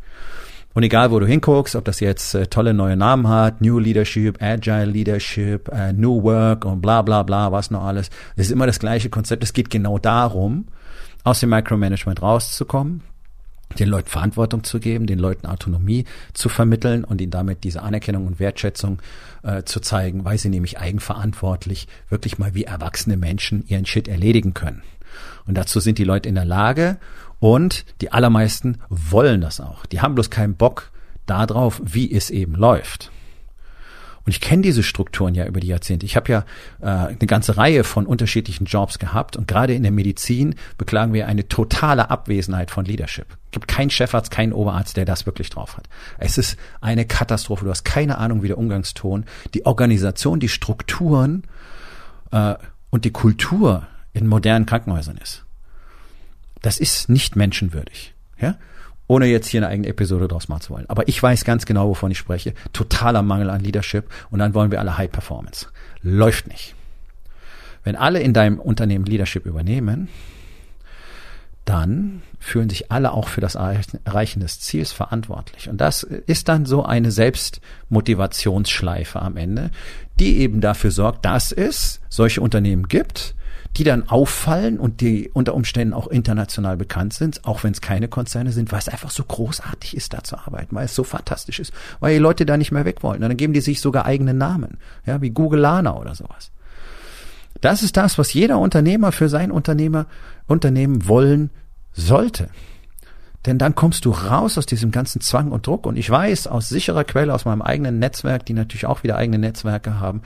Und 0.74 0.84
egal, 0.84 1.12
wo 1.12 1.20
du 1.20 1.26
hinguckst, 1.26 1.76
ob 1.76 1.84
das 1.84 2.00
jetzt 2.00 2.34
äh, 2.34 2.48
tolle 2.48 2.74
neue 2.74 2.96
Namen 2.96 3.28
hat, 3.28 3.60
New 3.60 3.80
Leadership, 3.80 4.42
Agile 4.42 4.86
Leadership, 4.86 5.68
äh, 5.68 5.92
New 5.92 6.24
Work 6.24 6.64
und 6.64 6.82
bla 6.82 7.02
bla 7.02 7.24
bla, 7.24 7.52
was 7.52 7.72
noch 7.72 7.84
alles, 7.84 8.10
es 8.38 8.46
ist 8.46 8.52
immer 8.52 8.68
das 8.68 8.80
gleiche 8.80 9.10
Konzept. 9.10 9.44
Es 9.44 9.52
geht 9.52 9.70
genau 9.70 9.98
darum, 9.98 10.68
aus 11.26 11.42
dem 11.42 11.50
Micromanagement 11.50 12.22
rauszukommen, 12.22 13.02
den 13.80 13.90
Leuten 13.90 14.10
Verantwortung 14.10 14.64
zu 14.64 14.80
geben, 14.80 15.08
den 15.08 15.20
Leuten 15.20 15.48
Autonomie 15.48 16.06
zu 16.34 16.50
vermitteln 16.50 17.04
und 17.04 17.22
ihnen 17.22 17.32
damit 17.32 17.64
diese 17.64 17.82
Anerkennung 17.82 18.28
und 18.28 18.40
Wertschätzung 18.40 19.02
äh, 19.44 19.64
zu 19.64 19.80
zeigen, 19.80 20.26
weil 20.26 20.38
sie 20.38 20.50
nämlich 20.50 20.80
eigenverantwortlich 20.80 21.88
wirklich 22.10 22.38
mal 22.38 22.54
wie 22.56 22.64
erwachsene 22.64 23.18
Menschen 23.18 23.66
ihren 23.68 23.86
Shit 23.86 24.08
erledigen 24.08 24.54
können. 24.54 24.84
Und 25.46 25.56
dazu 25.58 25.80
sind 25.80 25.98
die 25.98 26.04
Leute 26.04 26.30
in 26.30 26.36
der 26.36 26.46
Lage 26.46 26.98
Und 27.42 27.86
die 28.02 28.12
allermeisten 28.12 28.78
wollen 28.90 29.42
das 29.42 29.60
auch. 29.60 29.88
Die 29.88 30.00
haben 30.00 30.14
bloß 30.14 30.30
keinen 30.30 30.56
Bock 30.56 30.92
darauf, 31.26 31.82
wie 31.84 32.10
es 32.14 32.30
eben 32.30 32.54
läuft. 32.54 33.12
Und 34.26 34.32
ich 34.32 34.42
kenne 34.42 34.62
diese 34.62 34.84
Strukturen 34.84 35.34
ja 35.34 35.46
über 35.46 35.60
die 35.60 35.68
Jahrzehnte. 35.68 36.06
Ich 36.06 36.16
habe 36.16 36.32
ja 36.32 36.46
äh, 36.82 36.86
eine 36.86 37.28
ganze 37.28 37.58
Reihe 37.58 37.84
von 37.84 38.06
unterschiedlichen 38.06 38.66
Jobs 38.66 39.00
gehabt 39.00 39.36
und 39.36 39.48
gerade 39.48 39.74
in 39.74 39.84
der 39.84 39.92
Medizin 39.92 40.56
beklagen 40.78 41.14
wir 41.14 41.28
eine 41.28 41.48
totale 41.48 42.10
Abwesenheit 42.10 42.70
von 42.70 42.86
Leadership. 42.86 43.26
Es 43.46 43.52
gibt 43.52 43.68
keinen 43.68 43.90
Chefarzt, 43.90 44.32
keinen 44.32 44.54
Oberarzt, 44.54 44.96
der 44.96 45.06
das 45.06 45.26
wirklich 45.26 45.50
drauf 45.50 45.76
hat. 45.76 45.90
Es 46.20 46.38
ist 46.38 46.58
eine 46.82 47.06
Katastrophe. 47.06 47.66
Du 47.66 47.72
hast 47.72 47.84
keine 47.84 48.18
Ahnung, 48.18 48.44
wie 48.44 48.48
der 48.48 48.58
Umgangston, 48.58 49.26
die 49.54 49.66
Organisation, 49.66 50.40
die 50.40 50.50
Strukturen 50.50 51.44
äh, 52.32 52.56
und 52.92 53.06
die 53.06 53.12
Kultur 53.12 53.88
in 54.14 54.28
modernen 54.28 54.66
Krankenhäusern 54.66 55.18
ist. 55.18 55.46
Das 56.62 56.78
ist 56.78 57.10
nicht 57.10 57.36
menschenwürdig. 57.36 58.14
Ja? 58.40 58.56
Ohne 59.12 59.26
jetzt 59.26 59.50
hier 59.50 59.60
eine 59.60 59.68
eigene 59.68 59.90
Episode 59.90 60.30
draus 60.30 60.48
machen 60.48 60.62
zu 60.62 60.70
wollen. 60.70 60.86
Aber 60.88 61.06
ich 61.10 61.22
weiß 61.22 61.44
ganz 61.44 61.66
genau, 61.66 61.90
wovon 61.90 62.12
ich 62.12 62.18
spreche. 62.18 62.54
Totaler 62.72 63.24
Mangel 63.24 63.50
an 63.50 63.60
Leadership 63.60 64.06
und 64.30 64.40
dann 64.40 64.54
wollen 64.54 64.72
wir 64.72 64.80
alle 64.80 64.98
High 64.98 65.12
Performance. 65.12 65.68
Läuft 66.02 66.48
nicht. 66.48 66.76
Wenn 67.84 67.98
alle 67.98 68.22
in 68.22 68.32
deinem 68.32 68.58
Unternehmen 68.58 69.04
Leadership 69.04 69.46
übernehmen, 69.46 70.08
dann 71.66 72.22
fühlen 72.40 72.70
sich 72.70 72.90
alle 72.90 73.12
auch 73.12 73.28
für 73.28 73.42
das 73.42 73.56
Erreichen 73.56 74.40
des 74.40 74.62
Ziels 74.62 74.94
verantwortlich. 74.94 75.68
Und 75.68 75.82
das 75.82 76.04
ist 76.04 76.48
dann 76.48 76.66
so 76.66 76.86
eine 76.86 77.12
Selbstmotivationsschleife 77.12 79.22
am 79.22 79.36
Ende, 79.36 79.72
die 80.22 80.38
eben 80.38 80.62
dafür 80.62 80.92
sorgt, 80.92 81.26
dass 81.26 81.52
es 81.52 82.00
solche 82.08 82.40
Unternehmen 82.40 82.88
gibt, 82.88 83.36
die 83.78 83.84
dann 83.84 84.10
auffallen 84.10 84.80
und 84.80 85.00
die 85.00 85.30
unter 85.34 85.54
Umständen 85.54 85.94
auch 85.94 86.08
international 86.08 86.76
bekannt 86.76 87.14
sind, 87.14 87.46
auch 87.46 87.64
wenn 87.64 87.72
es 87.72 87.80
keine 87.80 88.08
Konzerne 88.10 88.52
sind, 88.52 88.72
weil 88.72 88.80
es 88.80 88.90
einfach 88.90 89.12
so 89.12 89.24
großartig 89.24 89.96
ist, 89.96 90.14
da 90.14 90.24
zu 90.24 90.38
arbeiten, 90.38 90.76
weil 90.76 90.86
es 90.86 90.96
so 90.96 91.04
fantastisch 91.04 91.60
ist, 91.60 91.72
weil 92.00 92.14
die 92.14 92.20
Leute 92.20 92.46
da 92.46 92.58
nicht 92.58 92.72
mehr 92.72 92.86
weg 92.86 93.02
wollen. 93.02 93.24
Und 93.24 93.30
dann 93.30 93.38
geben 93.38 93.54
die 93.54 93.62
sich 93.62 93.80
sogar 93.80 94.06
eigene 94.06 94.34
Namen, 94.34 94.78
ja, 95.06 95.22
wie 95.22 95.30
Google 95.30 95.62
Lana 95.62 95.96
oder 95.96 96.16
sowas. 96.16 96.52
Das 97.62 97.84
ist 97.84 97.96
das, 97.96 98.18
was 98.18 98.34
jeder 98.34 98.60
Unternehmer 98.60 99.12
für 99.12 99.30
sein 99.30 99.52
Unternehmer, 99.52 100.08
Unternehmen 100.48 101.08
wollen 101.08 101.52
sollte. 101.94 102.50
Denn 103.46 103.58
dann 103.58 103.74
kommst 103.74 104.06
du 104.06 104.12
raus 104.12 104.58
aus 104.58 104.66
diesem 104.66 104.92
ganzen 104.92 105.22
Zwang 105.22 105.52
und 105.52 105.66
Druck. 105.66 105.86
Und 105.86 105.96
ich 105.96 106.10
weiß 106.10 106.48
aus 106.48 106.70
sicherer 106.70 107.04
Quelle, 107.04 107.34
aus 107.34 107.46
meinem 107.46 107.62
eigenen 107.62 108.00
Netzwerk, 108.00 108.46
die 108.46 108.54
natürlich 108.54 108.86
auch 108.86 109.04
wieder 109.04 109.16
eigene 109.16 109.40
Netzwerke 109.40 110.00
haben, 110.00 110.22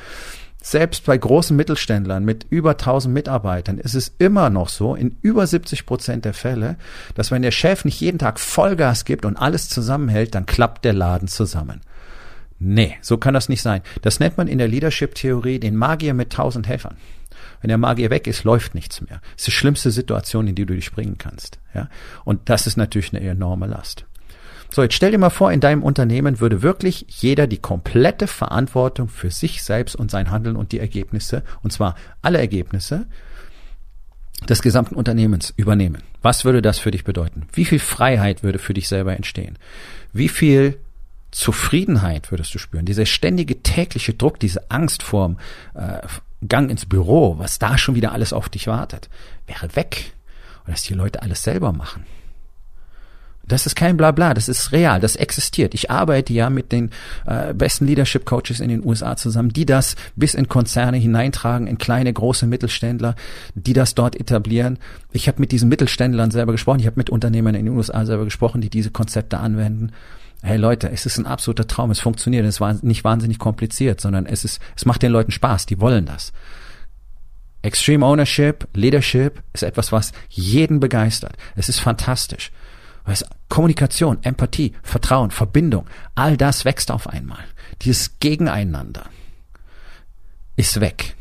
selbst 0.65 1.05
bei 1.05 1.15
großen 1.15 1.55
Mittelständlern 1.55 2.25
mit 2.25 2.48
über 2.50 2.72
1000 2.72 3.13
Mitarbeitern 3.13 3.77
ist 3.77 3.93
es 3.93 4.12
immer 4.17 4.50
noch 4.50 4.69
so, 4.69 4.95
in 4.95 5.15
über 5.22 5.45
70 5.45 5.86
Prozent 5.86 6.25
der 6.25 6.34
Fälle, 6.34 6.77
dass 7.13 7.29
wenn 7.29 7.43
der 7.43 7.51
Chef 7.51 7.86
nicht 7.86 8.01
jeden 8.01 8.17
Tag 8.17 8.39
Vollgas 8.39 9.05
gibt 9.05 9.25
und 9.25 9.38
alles 9.38 9.69
zusammenhält, 9.69 10.34
dann 10.34 10.48
klappt 10.48 10.84
der 10.84 10.93
Laden 10.93 11.27
zusammen. 11.27 11.81
Nee, 12.57 12.98
so 13.01 13.17
kann 13.17 13.36
das 13.36 13.48
nicht 13.48 13.62
sein. 13.62 13.81
Das 14.01 14.19
nennt 14.19 14.38
man 14.38 14.48
in 14.48 14.57
der 14.57 14.67
Leadership-Theorie 14.67 15.60
den 15.60 15.75
Magier 15.75 16.15
mit 16.15 16.34
1000 16.34 16.67
Helfern. 16.67 16.98
Wenn 17.62 17.67
der 17.67 17.77
Magier 17.77 18.10
weg 18.10 18.25
ist, 18.25 18.43
läuft 18.43 18.74
nichts 18.74 19.01
mehr. 19.01 19.22
Das 19.22 19.41
ist 19.41 19.48
die 19.48 19.51
schlimmste 19.51 19.91
Situation, 19.91 20.48
in 20.48 20.55
die 20.55 20.65
du 20.65 20.74
dich 20.74 20.91
bringen 20.91 21.19
kannst. 21.19 21.60
Ja? 21.75 21.89
Und 22.24 22.50
das 22.50 22.65
ist 22.65 22.75
natürlich 22.75 23.13
eine 23.13 23.24
enorme 23.24 23.67
Last. 23.67 24.05
So, 24.75 24.84
jetzt 24.84 24.96
stell 24.96 25.12
dir 25.12 25.17
mal 25.17 25.29
vor, 25.29 25.53
in 25.53 25.62
deinem 25.62 25.84
Unternehmen 25.84 26.41
würde 26.41 26.62
wirklich 26.62 27.05
jeder 27.08 27.48
die 27.48 27.60
komplette 27.60 28.27
Verantwortung 28.27 29.08
für 29.08 29.32
sich 29.32 29.63
selbst 29.63 29.96
und 29.96 30.12
sein 30.12 30.32
Handeln 30.32 30.58
und 30.58 30.74
die 30.74 30.79
Ergebnisse, 30.79 31.44
und 31.63 31.72
zwar 31.72 31.96
alle 32.22 32.39
Ergebnisse 32.39 33.08
des 34.50 34.62
gesamten 34.62 34.96
Unternehmens 34.96 35.53
übernehmen. 35.55 36.03
Was 36.22 36.44
würde 36.44 36.62
das 36.62 36.77
für 36.77 36.91
dich 36.91 37.05
bedeuten? 37.05 37.48
Wie 37.53 37.63
viel 37.63 37.79
Freiheit 37.79 38.44
würde 38.44 38.60
für 38.60 38.74
dich 38.74 38.89
selber 38.89 39.15
entstehen? 39.15 39.58
Wie 40.12 40.27
viel 40.27 40.77
Zufriedenheit 41.32 42.29
würdest 42.32 42.53
du 42.53 42.60
spüren? 42.60 42.84
Dieser 42.84 43.05
ständige 43.05 43.63
tägliche 43.63 44.13
Druck, 44.13 44.41
diese 44.41 44.70
Angst 44.72 45.03
vorm 45.03 45.38
äh, 45.74 46.00
Gang 46.46 46.70
ins 46.70 46.86
Büro, 46.86 47.39
was 47.39 47.60
da 47.60 47.77
schon 47.77 47.96
wieder 47.96 48.12
alles 48.12 48.34
auf 48.34 48.50
dich 48.50 48.67
wartet, 48.67 49.08
wäre 49.48 49.74
weg. 49.77 50.12
Und 50.65 50.74
dass 50.74 50.84
die 50.84 50.96
Leute 50.96 51.22
alles 51.22 51.44
selber 51.44 51.72
machen. 51.72 52.05
Das 53.47 53.65
ist 53.65 53.75
kein 53.75 53.95
Blabla, 53.95 54.33
das 54.33 54.49
ist 54.49 54.71
real, 54.71 54.99
das 54.99 55.15
existiert. 55.15 55.73
Ich 55.73 55.91
arbeite 55.91 56.33
ja 56.33 56.49
mit 56.49 56.71
den 56.71 56.89
äh, 57.25 57.53
besten 57.53 57.85
Leadership 57.85 58.25
Coaches 58.25 58.59
in 58.59 58.69
den 58.69 58.85
USA 58.85 59.15
zusammen, 59.15 59.49
die 59.49 59.65
das 59.65 59.95
bis 60.15 60.33
in 60.33 60.49
Konzerne 60.49 60.97
hineintragen, 60.97 61.67
in 61.67 61.77
kleine, 61.77 62.11
große 62.11 62.47
Mittelständler, 62.47 63.15
die 63.53 63.73
das 63.73 63.93
dort 63.93 64.19
etablieren. 64.19 64.79
Ich 65.11 65.27
habe 65.27 65.39
mit 65.39 65.51
diesen 65.51 65.69
Mittelständlern 65.69 66.31
selber 66.31 66.53
gesprochen, 66.53 66.79
ich 66.79 66.87
habe 66.87 66.97
mit 66.97 67.09
Unternehmern 67.09 67.55
in 67.55 67.65
den 67.65 67.75
USA 67.75 68.05
selber 68.05 68.25
gesprochen, 68.25 68.61
die 68.61 68.69
diese 68.69 68.91
Konzepte 68.91 69.37
anwenden. 69.37 69.91
Hey 70.41 70.57
Leute, 70.57 70.89
es 70.91 71.05
ist 71.05 71.17
ein 71.17 71.25
absoluter 71.25 71.67
Traum, 71.67 71.91
es 71.91 71.99
funktioniert, 71.99 72.45
es 72.45 72.61
war 72.61 72.75
nicht 72.81 73.03
wahnsinnig 73.03 73.39
kompliziert, 73.39 74.01
sondern 74.01 74.25
es 74.25 74.43
ist, 74.43 74.59
es 74.75 74.85
macht 74.85 75.01
den 75.01 75.11
Leuten 75.11 75.31
Spaß, 75.31 75.65
die 75.65 75.79
wollen 75.79 76.05
das. 76.05 76.33
Extreme 77.61 78.05
Ownership, 78.05 78.67
Leadership 78.75 79.41
ist 79.53 79.63
etwas, 79.63 79.91
was 79.91 80.11
jeden 80.29 80.79
begeistert. 80.79 81.35
Es 81.55 81.67
ist 81.67 81.79
fantastisch. 81.79 82.51
Weißt, 83.05 83.25
Kommunikation, 83.50 84.17
Empathie, 84.24 84.74
Vertrauen, 84.81 85.31
Verbindung, 85.31 85.85
all 86.15 86.38
das 86.38 86.65
wächst 86.65 86.91
auf 86.91 87.07
einmal. 87.07 87.43
Dieses 87.83 88.19
Gegeneinander 88.19 89.05
ist 90.55 90.79
weg. 90.81 91.15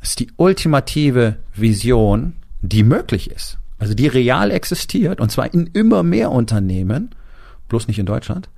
Das 0.00 0.10
ist 0.10 0.20
die 0.20 0.30
ultimative 0.36 1.38
Vision, 1.54 2.36
die 2.60 2.82
möglich 2.82 3.30
ist. 3.30 3.58
Also 3.78 3.94
die 3.94 4.08
real 4.08 4.50
existiert 4.50 5.20
und 5.20 5.30
zwar 5.30 5.52
in 5.54 5.68
immer 5.68 6.02
mehr 6.02 6.30
Unternehmen, 6.30 7.14
bloß 7.68 7.88
nicht 7.88 7.98
in 7.98 8.06
Deutschland. 8.06 8.48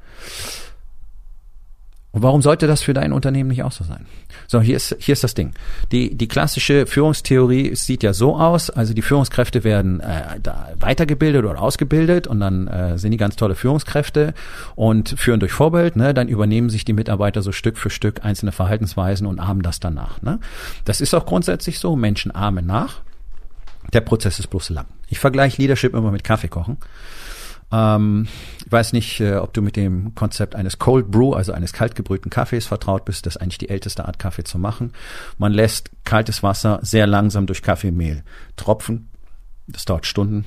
Und 2.13 2.23
warum 2.23 2.43
sollte 2.43 2.67
das 2.67 2.83
für 2.83 2.93
dein 2.93 3.13
Unternehmen 3.13 3.51
nicht 3.51 3.63
auch 3.63 3.71
so 3.71 3.85
sein? 3.85 4.07
So, 4.49 4.61
hier 4.61 4.77
ist, 4.77 4.97
hier 4.99 5.13
ist 5.13 5.23
das 5.23 5.35
Ding. 5.35 5.53
Die, 5.93 6.17
die 6.17 6.27
klassische 6.27 6.87
Führungstheorie 6.87 7.77
sieht 7.77 8.03
ja 8.03 8.13
so 8.13 8.37
aus, 8.37 8.69
also 8.69 8.95
die 8.95 9.03
Führungskräfte 9.03 9.63
werden 9.63 10.01
äh, 10.01 10.41
da 10.43 10.71
weitergebildet 10.81 11.45
oder 11.45 11.61
ausgebildet 11.61 12.27
und 12.27 12.41
dann 12.41 12.67
äh, 12.67 12.99
sind 12.99 13.13
die 13.13 13.17
ganz 13.17 13.37
tolle 13.37 13.55
Führungskräfte 13.55 14.35
und 14.75 15.11
führen 15.11 15.39
durch 15.39 15.53
Vorbild, 15.53 15.95
ne, 15.95 16.13
dann 16.13 16.27
übernehmen 16.27 16.69
sich 16.69 16.85
die 16.85 16.93
Mitarbeiter 16.95 17.43
so 17.43 17.53
Stück 17.53 17.79
für 17.79 17.91
Stück 17.91 18.25
einzelne 18.25 18.51
Verhaltensweisen 18.51 19.27
und 19.27 19.39
ahmen 19.39 19.63
das 19.63 19.79
danach. 19.79 20.21
Ne? 20.23 20.41
Das 20.85 21.01
ist 21.01 21.15
auch 21.15 21.27
grundsätzlich 21.27 21.79
so, 21.79 21.95
Menschen 21.95 22.35
ahmen 22.35 22.67
nach. 22.67 23.03
Der 23.93 24.01
Prozess 24.01 24.39
ist 24.41 24.49
bloß 24.49 24.71
lang. 24.71 24.87
Ich 25.09 25.19
vergleiche 25.19 25.61
Leadership 25.63 25.95
immer 25.95 26.11
mit 26.11 26.25
Kaffee 26.25 26.49
kochen. 26.49 26.77
Ähm, 27.73 28.29
ich 28.65 28.73
weiß 28.73 28.93
nicht, 28.93 29.21
äh, 29.21 29.37
ob 29.37 29.53
du 29.53 29.63
mit 29.63 29.77
dem 29.77 30.15
Konzept 30.15 30.55
eines 30.55 30.79
Cold 30.79 31.11
Brew, 31.11 31.33
also 31.33 31.53
eines 31.53 31.73
kaltgebrühten 31.73 32.31
Kaffees 32.31 32.67
vertraut 32.67 33.05
bist. 33.05 33.27
Das 33.27 33.37
ist 33.37 33.43
eigentlich 33.43 33.59
die 33.59 33.69
älteste 33.69 34.05
Art, 34.05 34.19
Kaffee 34.19 34.45
zu 34.45 34.59
machen. 34.59 34.93
Man 35.39 35.53
lässt 35.53 35.91
kaltes 36.05 36.43
Wasser 36.43 36.81
sehr 36.83 37.07
langsam 37.07 37.47
durch 37.47 37.63
Kaffeemehl 37.63 38.25
tropfen. 38.57 39.09
Das 39.67 39.85
dauert 39.85 40.07
Stunden. 40.07 40.45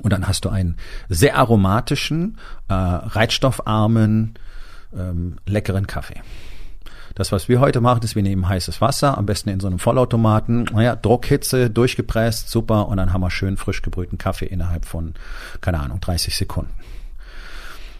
Und 0.00 0.12
dann 0.12 0.26
hast 0.26 0.44
du 0.44 0.48
einen 0.48 0.76
sehr 1.08 1.36
aromatischen, 1.36 2.38
äh, 2.68 2.74
reizstoffarmen, 2.74 4.34
ähm, 4.96 5.36
leckeren 5.46 5.86
Kaffee. 5.86 6.22
Das, 7.14 7.32
was 7.32 7.48
wir 7.48 7.60
heute 7.60 7.80
machen, 7.80 8.02
ist, 8.02 8.16
wir 8.16 8.22
nehmen 8.22 8.48
heißes 8.48 8.80
Wasser, 8.80 9.18
am 9.18 9.26
besten 9.26 9.50
in 9.50 9.60
so 9.60 9.66
einem 9.66 9.78
Vollautomaten, 9.78 10.64
naja, 10.72 10.96
Druckhitze, 10.96 11.70
durchgepresst, 11.70 12.48
super, 12.48 12.88
und 12.88 12.96
dann 12.96 13.12
haben 13.12 13.20
wir 13.20 13.30
schön 13.30 13.56
frisch 13.56 13.82
gebrühten 13.82 14.18
Kaffee 14.18 14.46
innerhalb 14.46 14.84
von, 14.84 15.14
keine 15.60 15.80
Ahnung, 15.80 16.00
30 16.00 16.34
Sekunden. 16.34 16.72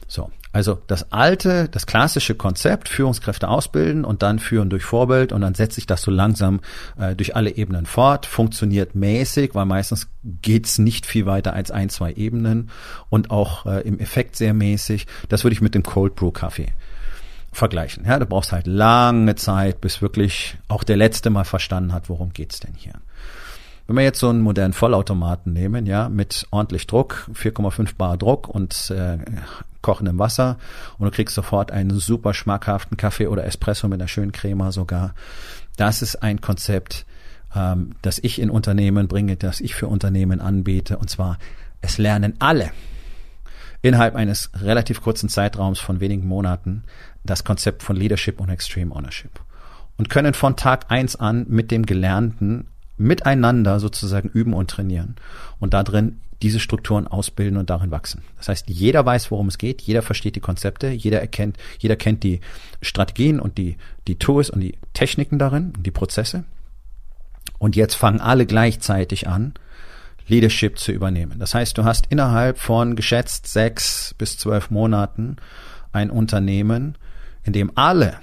So. 0.08 0.30
Also 0.54 0.78
das 0.86 1.10
alte, 1.12 1.70
das 1.70 1.86
klassische 1.86 2.34
Konzept, 2.34 2.90
Führungskräfte 2.90 3.48
ausbilden 3.48 4.04
und 4.04 4.22
dann 4.22 4.38
führen 4.38 4.68
durch 4.68 4.84
Vorbild 4.84 5.32
und 5.32 5.40
dann 5.40 5.54
setzt 5.54 5.76
sich 5.76 5.86
das 5.86 6.02
so 6.02 6.10
langsam 6.10 6.60
äh, 6.98 7.16
durch 7.16 7.34
alle 7.34 7.56
Ebenen 7.56 7.86
fort, 7.86 8.26
funktioniert 8.26 8.94
mäßig, 8.94 9.54
weil 9.54 9.64
meistens 9.64 10.08
geht's 10.22 10.76
nicht 10.76 11.06
viel 11.06 11.24
weiter 11.24 11.54
als 11.54 11.70
ein, 11.70 11.88
zwei 11.88 12.12
Ebenen 12.12 12.68
und 13.08 13.30
auch 13.30 13.64
äh, 13.64 13.80
im 13.88 13.98
Effekt 13.98 14.36
sehr 14.36 14.52
mäßig. 14.52 15.06
Das 15.30 15.42
würde 15.42 15.54
ich 15.54 15.62
mit 15.62 15.74
dem 15.74 15.84
Cold 15.84 16.16
Brew 16.16 16.32
Kaffee 16.32 16.68
vergleichen. 17.52 18.04
Ja, 18.06 18.18
du 18.18 18.26
brauchst 18.26 18.50
halt 18.50 18.66
lange 18.66 19.34
Zeit, 19.36 19.80
bis 19.80 20.02
wirklich 20.02 20.56
auch 20.68 20.82
der 20.82 20.96
Letzte 20.96 21.30
mal 21.30 21.44
verstanden 21.44 21.92
hat, 21.92 22.08
worum 22.08 22.32
geht's 22.32 22.60
denn 22.60 22.74
hier. 22.74 22.94
Wenn 23.86 23.96
wir 23.96 24.04
jetzt 24.04 24.20
so 24.20 24.30
einen 24.30 24.40
modernen 24.40 24.72
Vollautomaten 24.72 25.52
nehmen, 25.52 25.86
ja, 25.86 26.08
mit 26.08 26.46
ordentlich 26.50 26.86
Druck, 26.86 27.28
4,5 27.34 27.96
Bar 27.96 28.16
Druck 28.16 28.48
und 28.48 28.90
äh, 28.90 29.18
kochendem 29.82 30.18
Wasser 30.18 30.56
und 30.98 31.04
du 31.04 31.10
kriegst 31.10 31.34
sofort 31.34 31.70
einen 31.70 31.90
super 31.98 32.32
schmackhaften 32.32 32.96
Kaffee 32.96 33.26
oder 33.26 33.44
Espresso 33.44 33.88
mit 33.88 34.00
einer 34.00 34.08
schönen 34.08 34.32
Crema 34.32 34.72
sogar. 34.72 35.14
Das 35.76 36.00
ist 36.00 36.22
ein 36.22 36.40
Konzept, 36.40 37.04
ähm, 37.54 37.96
das 38.00 38.18
ich 38.18 38.40
in 38.40 38.50
Unternehmen 38.50 39.08
bringe, 39.08 39.36
das 39.36 39.60
ich 39.60 39.74
für 39.74 39.88
Unternehmen 39.88 40.40
anbiete 40.40 40.96
und 40.96 41.10
zwar 41.10 41.38
es 41.82 41.98
lernen 41.98 42.34
alle 42.38 42.70
innerhalb 43.82 44.14
eines 44.14 44.50
relativ 44.54 45.02
kurzen 45.02 45.28
Zeitraums 45.28 45.80
von 45.80 46.00
wenigen 46.00 46.26
Monaten 46.26 46.84
das 47.24 47.44
Konzept 47.44 47.82
von 47.82 47.96
Leadership 47.96 48.40
und 48.40 48.48
Extreme 48.48 48.94
Ownership 48.94 49.40
und 49.98 50.08
können 50.08 50.34
von 50.34 50.56
Tag 50.56 50.90
eins 50.90 51.16
an 51.16 51.46
mit 51.48 51.70
dem 51.70 51.84
Gelernten 51.84 52.68
miteinander 52.96 53.80
sozusagen 53.80 54.28
üben 54.28 54.54
und 54.54 54.70
trainieren 54.70 55.16
und 55.58 55.74
da 55.74 55.82
drin 55.82 56.20
diese 56.42 56.60
Strukturen 56.60 57.06
ausbilden 57.06 57.56
und 57.56 57.70
darin 57.70 57.92
wachsen. 57.92 58.22
Das 58.36 58.48
heißt, 58.48 58.68
jeder 58.68 59.06
weiß, 59.06 59.30
worum 59.30 59.46
es 59.46 59.58
geht, 59.58 59.80
jeder 59.82 60.02
versteht 60.02 60.34
die 60.34 60.40
Konzepte, 60.40 60.88
jeder 60.88 61.20
erkennt, 61.20 61.56
jeder 61.78 61.94
kennt 61.94 62.24
die 62.24 62.40
Strategien 62.80 63.38
und 63.38 63.58
die, 63.58 63.76
die 64.08 64.18
Tools 64.18 64.50
und 64.50 64.60
die 64.60 64.76
Techniken 64.92 65.38
darin 65.38 65.72
und 65.76 65.86
die 65.86 65.92
Prozesse. 65.92 66.44
Und 67.58 67.76
jetzt 67.76 67.94
fangen 67.94 68.20
alle 68.20 68.44
gleichzeitig 68.44 69.28
an, 69.28 69.54
Leadership 70.28 70.78
zu 70.78 70.92
übernehmen. 70.92 71.38
Das 71.38 71.54
heißt, 71.54 71.76
du 71.76 71.84
hast 71.84 72.06
innerhalb 72.08 72.58
von 72.58 72.96
geschätzt 72.96 73.46
sechs 73.46 74.14
bis 74.18 74.38
zwölf 74.38 74.70
Monaten 74.70 75.36
ein 75.92 76.10
Unternehmen, 76.10 76.96
in 77.44 77.52
dem 77.52 77.72
alle 77.74 78.18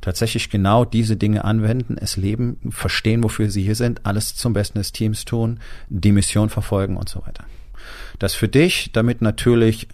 tatsächlich 0.00 0.50
genau 0.50 0.84
diese 0.84 1.16
Dinge 1.16 1.44
anwenden, 1.44 1.96
es 1.98 2.16
leben, 2.16 2.58
verstehen, 2.70 3.24
wofür 3.24 3.50
sie 3.50 3.62
hier 3.62 3.74
sind, 3.74 4.06
alles 4.06 4.36
zum 4.36 4.52
Besten 4.52 4.78
des 4.78 4.92
Teams 4.92 5.24
tun, 5.24 5.58
die 5.88 6.12
Mission 6.12 6.48
verfolgen 6.48 6.96
und 6.96 7.08
so 7.08 7.26
weiter. 7.26 7.44
Das 8.18 8.34
für 8.34 8.48
dich 8.48 8.92
damit 8.92 9.20
natürlich 9.20 9.88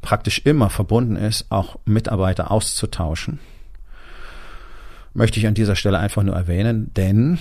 praktisch 0.00 0.40
immer 0.44 0.70
verbunden 0.70 1.16
ist, 1.16 1.46
auch 1.50 1.78
Mitarbeiter 1.84 2.50
auszutauschen, 2.50 3.40
möchte 5.12 5.38
ich 5.38 5.46
an 5.46 5.54
dieser 5.54 5.76
Stelle 5.76 5.98
einfach 5.98 6.22
nur 6.22 6.36
erwähnen, 6.36 6.92
denn 6.94 7.38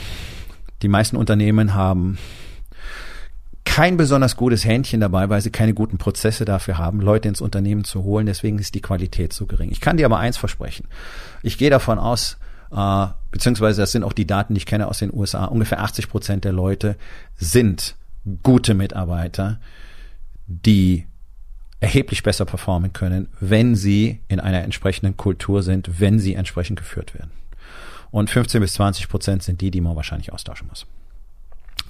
die 0.82 0.88
meisten 0.88 1.16
Unternehmen 1.16 1.74
haben 1.74 2.18
kein 3.80 3.96
besonders 3.96 4.36
gutes 4.36 4.66
Händchen 4.66 5.00
dabei, 5.00 5.30
weil 5.30 5.40
sie 5.40 5.52
keine 5.52 5.74
guten 5.74 5.98
Prozesse 5.98 6.44
dafür 6.44 6.78
haben, 6.78 7.00
Leute 7.00 7.30
ins 7.30 7.40
Unternehmen 7.40 7.86
zu 7.86 8.04
holen. 8.04 8.26
Deswegen 8.26 8.60
ist 8.60 8.76
die 8.76 8.82
Qualität 8.82 9.32
so 9.32 9.46
gering. 9.46 9.72
Ich 9.72 9.80
kann 9.80 9.96
dir 9.96 10.06
aber 10.06 10.20
eins 10.20 10.36
versprechen. 10.36 10.86
Ich 11.44 11.58
gehe 11.58 11.70
davon 11.70 11.98
aus, 11.98 12.36
äh, 12.76 13.08
beziehungsweise 13.32 13.80
das 13.80 13.94
sind 13.94 14.04
auch 14.04 14.12
die 14.12 14.28
Daten, 14.28 14.54
die 14.54 14.58
ich 14.58 14.66
kenne 14.66 14.90
aus 14.90 15.00
den 15.00 15.14
USA, 15.14 15.46
ungefähr 15.46 15.80
80 15.80 16.10
Prozent 16.10 16.44
der 16.44 16.52
Leute 16.52 16.98
sind 17.38 17.96
gute 18.44 18.74
Mitarbeiter, 18.74 19.62
die 20.46 21.08
erheblich 21.80 22.22
besser 22.22 22.44
performen 22.44 22.92
können, 22.92 23.30
wenn 23.40 23.76
sie 23.76 24.20
in 24.28 24.42
einer 24.42 24.62
entsprechenden 24.62 25.16
Kultur 25.16 25.64
sind, 25.64 26.02
wenn 26.02 26.20
sie 26.20 26.34
entsprechend 26.34 26.80
geführt 26.80 27.14
werden. 27.14 27.32
Und 28.12 28.30
15 28.30 28.60
bis 28.60 28.74
20 28.74 29.08
Prozent 29.08 29.42
sind 29.42 29.62
die, 29.62 29.72
die 29.72 29.80
man 29.80 29.96
wahrscheinlich 29.96 30.34
austauschen 30.34 30.68
muss. 30.68 30.86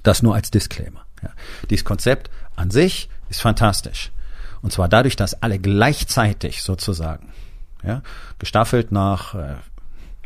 Das 0.03 0.21
nur 0.21 0.35
als 0.35 0.51
Disclaimer. 0.51 1.05
Ja. 1.23 1.29
Dieses 1.69 1.85
Konzept 1.85 2.29
an 2.55 2.71
sich 2.71 3.09
ist 3.29 3.41
fantastisch. 3.41 4.11
Und 4.61 4.71
zwar 4.71 4.89
dadurch, 4.89 5.15
dass 5.15 5.41
alle 5.41 5.59
gleichzeitig 5.59 6.63
sozusagen, 6.63 7.31
ja, 7.83 8.01
gestaffelt 8.39 8.91
nach 8.91 9.35
äh, 9.35 9.55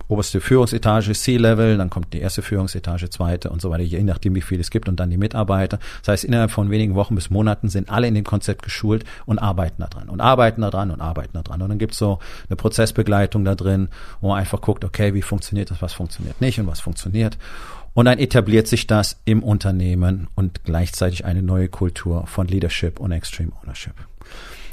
oberste 0.07 0.41
Führungsetage, 0.41 1.13
C-Level, 1.13 1.77
dann 1.77 1.89
kommt 1.89 2.13
die 2.13 2.19
erste 2.19 2.41
Führungsetage, 2.41 3.09
zweite 3.09 3.49
und 3.49 3.61
so 3.61 3.69
weiter, 3.69 3.83
je 3.83 4.01
nachdem 4.03 4.35
wie 4.35 4.41
viel 4.41 4.59
es 4.59 4.69
gibt 4.69 4.89
und 4.89 4.99
dann 4.99 5.09
die 5.09 5.17
Mitarbeiter. 5.17 5.79
Das 6.01 6.09
heißt, 6.09 6.23
innerhalb 6.23 6.51
von 6.51 6.69
wenigen 6.69 6.95
Wochen 6.95 7.15
bis 7.15 7.29
Monaten 7.29 7.69
sind 7.69 7.89
alle 7.89 8.07
in 8.07 8.15
dem 8.15 8.23
Konzept 8.23 8.63
geschult 8.63 9.05
und 9.25 9.39
arbeiten 9.39 9.81
da 9.81 9.87
dran 9.87 10.09
und 10.09 10.19
arbeiten 10.19 10.61
da 10.61 10.69
dran 10.69 10.91
und 10.91 11.01
arbeiten 11.01 11.33
da 11.33 11.41
dran. 11.41 11.61
Und 11.61 11.69
dann 11.69 11.79
gibt's 11.79 11.97
so 11.97 12.19
eine 12.49 12.55
Prozessbegleitung 12.55 13.45
da 13.45 13.55
drin, 13.55 13.89
wo 14.19 14.29
man 14.29 14.39
einfach 14.39 14.61
guckt, 14.61 14.83
okay, 14.83 15.13
wie 15.13 15.21
funktioniert 15.21 15.71
das, 15.71 15.81
was 15.81 15.93
funktioniert 15.93 16.41
nicht 16.41 16.59
und 16.59 16.67
was 16.67 16.81
funktioniert. 16.81 17.37
Und 17.93 18.05
dann 18.05 18.17
etabliert 18.17 18.67
sich 18.67 18.87
das 18.87 19.17
im 19.25 19.43
Unternehmen 19.43 20.27
und 20.35 20.63
gleichzeitig 20.63 21.25
eine 21.25 21.43
neue 21.43 21.69
Kultur 21.69 22.25
von 22.27 22.47
Leadership 22.47 22.99
und 22.99 23.11
Extreme 23.11 23.51
Ownership. 23.61 23.93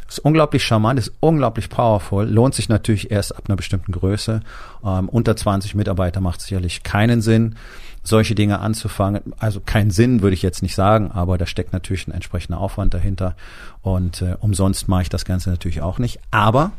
Ist 0.08 0.18
unglaublich 0.18 0.64
charmant, 0.64 0.98
ist 0.98 1.12
unglaublich 1.20 1.68
powerful, 1.68 2.26
lohnt 2.26 2.54
sich 2.54 2.68
natürlich 2.68 3.12
erst 3.12 3.36
ab 3.36 3.44
einer 3.46 3.56
bestimmten 3.56 3.92
Größe. 3.92 4.40
Ähm, 4.84 5.08
unter 5.08 5.36
20 5.36 5.76
Mitarbeiter 5.76 6.20
macht 6.20 6.40
sicherlich 6.40 6.82
keinen 6.82 7.20
Sinn, 7.20 7.54
solche 8.02 8.34
Dinge 8.34 8.58
anzufangen. 8.58 9.20
Also 9.38 9.60
keinen 9.60 9.92
Sinn 9.92 10.20
würde 10.20 10.34
ich 10.34 10.42
jetzt 10.42 10.62
nicht 10.62 10.74
sagen, 10.74 11.12
aber 11.12 11.38
da 11.38 11.46
steckt 11.46 11.72
natürlich 11.72 12.08
ein 12.08 12.12
entsprechender 12.12 12.58
Aufwand 12.58 12.92
dahinter. 12.92 13.36
Und 13.82 14.22
äh, 14.22 14.36
umsonst 14.40 14.88
mache 14.88 15.02
ich 15.02 15.08
das 15.10 15.24
Ganze 15.24 15.50
natürlich 15.50 15.80
auch 15.80 15.98
nicht. 15.98 16.18
Aber 16.32 16.72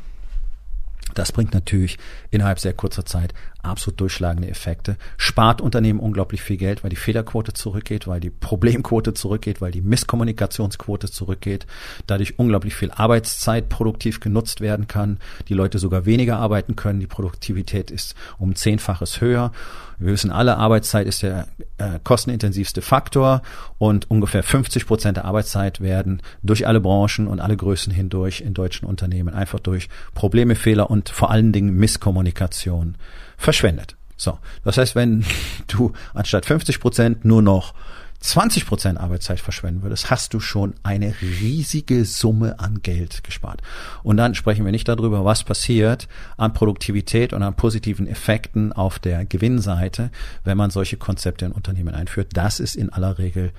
das 1.14 1.32
bringt 1.32 1.54
natürlich 1.54 1.98
innerhalb 2.30 2.60
sehr 2.60 2.74
kurzer 2.74 3.06
Zeit 3.06 3.34
absolut 3.64 4.00
durchschlagende 4.00 4.50
Effekte. 4.50 4.98
Spart 5.18 5.62
Unternehmen 5.62 6.00
unglaublich 6.00 6.42
viel 6.42 6.58
Geld, 6.58 6.84
weil 6.84 6.90
die 6.90 6.96
Fehlerquote 6.96 7.54
zurückgeht, 7.54 8.08
weil 8.08 8.20
die 8.20 8.30
Problemquote 8.30 9.14
zurückgeht, 9.14 9.62
weil 9.62 9.72
die 9.72 9.82
Misskommunikationsquote 9.82 11.10
zurückgeht, 11.10 11.68
dadurch 12.08 12.40
unglaublich 12.40 12.76
viel 12.76 12.92
Arbeitszeit 12.92 13.70
produktiv 13.70 14.20
genutzt 14.20 14.62
werden 14.62 14.88
kann, 14.88 15.20
die 15.48 15.54
Leute 15.54 15.80
sogar 15.80 16.06
weniger 16.06 16.38
arbeiten 16.38 16.76
können, 16.76 17.00
die 17.00 17.08
Produktivität 17.08 17.92
ist 17.92 18.16
um 18.38 18.56
zehnfaches 18.56 19.22
höher. 19.22 19.52
Wir 20.00 20.14
wissen 20.14 20.32
alle, 20.32 20.58
Arbeitszeit 20.58 21.06
ist 21.06 21.22
der 21.22 21.48
äh, 21.82 22.00
kostenintensivste 22.04 22.82
Faktor 22.82 23.42
und 23.80 24.10
ungefähr 24.12 24.44
50 24.44 24.86
Prozent 24.86 25.18
der 25.18 25.26
Arbeitszeit 25.26 25.82
werden 25.82 26.22
durch 26.44 26.68
alle 26.68 26.80
Branchen 26.80 27.28
und 27.28 27.40
alle 27.40 27.58
Größen 27.58 27.92
hindurch 27.92 28.42
in 28.42 28.54
deutschen 28.54 28.86
Unternehmen 28.86 29.34
einfach 29.34 29.60
durch 29.60 29.90
Probleme, 30.14 30.56
Fehler 30.56 30.92
und 30.92 31.10
vor 31.10 31.32
allen 31.32 31.52
Dingen 31.52 31.76
Misskommunikation 31.76 32.96
verschwendet. 33.36 33.96
So, 34.16 34.38
das 34.64 34.78
heißt, 34.78 34.96
wenn 34.96 35.26
du 35.68 35.94
anstatt 36.14 36.46
50 36.46 36.80
Prozent 36.80 37.26
nur 37.26 37.42
noch 37.42 37.74
20 38.22 38.68
Prozent 38.68 39.00
Arbeitszeit 39.00 39.40
verschwenden 39.40 39.82
würdest, 39.82 40.12
hast 40.12 40.34
du 40.34 40.40
schon 40.40 40.76
eine 40.84 41.14
riesige 41.22 42.06
Summe 42.06 42.60
an 42.60 42.82
Geld 42.84 43.24
gespart. 43.24 43.62
Und 44.04 44.18
dann 44.18 44.36
sprechen 44.36 44.64
wir 44.64 44.72
nicht 44.72 44.88
darüber, 44.88 45.26
was 45.26 45.44
passiert 45.44 46.08
an 46.38 46.54
Produktivität 46.54 47.34
und 47.34 47.42
an 47.42 47.56
positiven 47.56 48.08
Effekten 48.08 48.74
auf 48.74 49.00
der 49.00 49.26
Gewinnseite, 49.26 50.12
wenn 50.44 50.58
man 50.58 50.70
solche 50.70 50.98
Konzepte 50.98 51.46
in 51.46 51.52
Unternehmen 51.52 51.96
einführt. 51.96 52.30
Das 52.34 52.60
ist 52.60 52.76
in 52.76 52.92
aller 52.92 53.18
Regel 53.18 53.52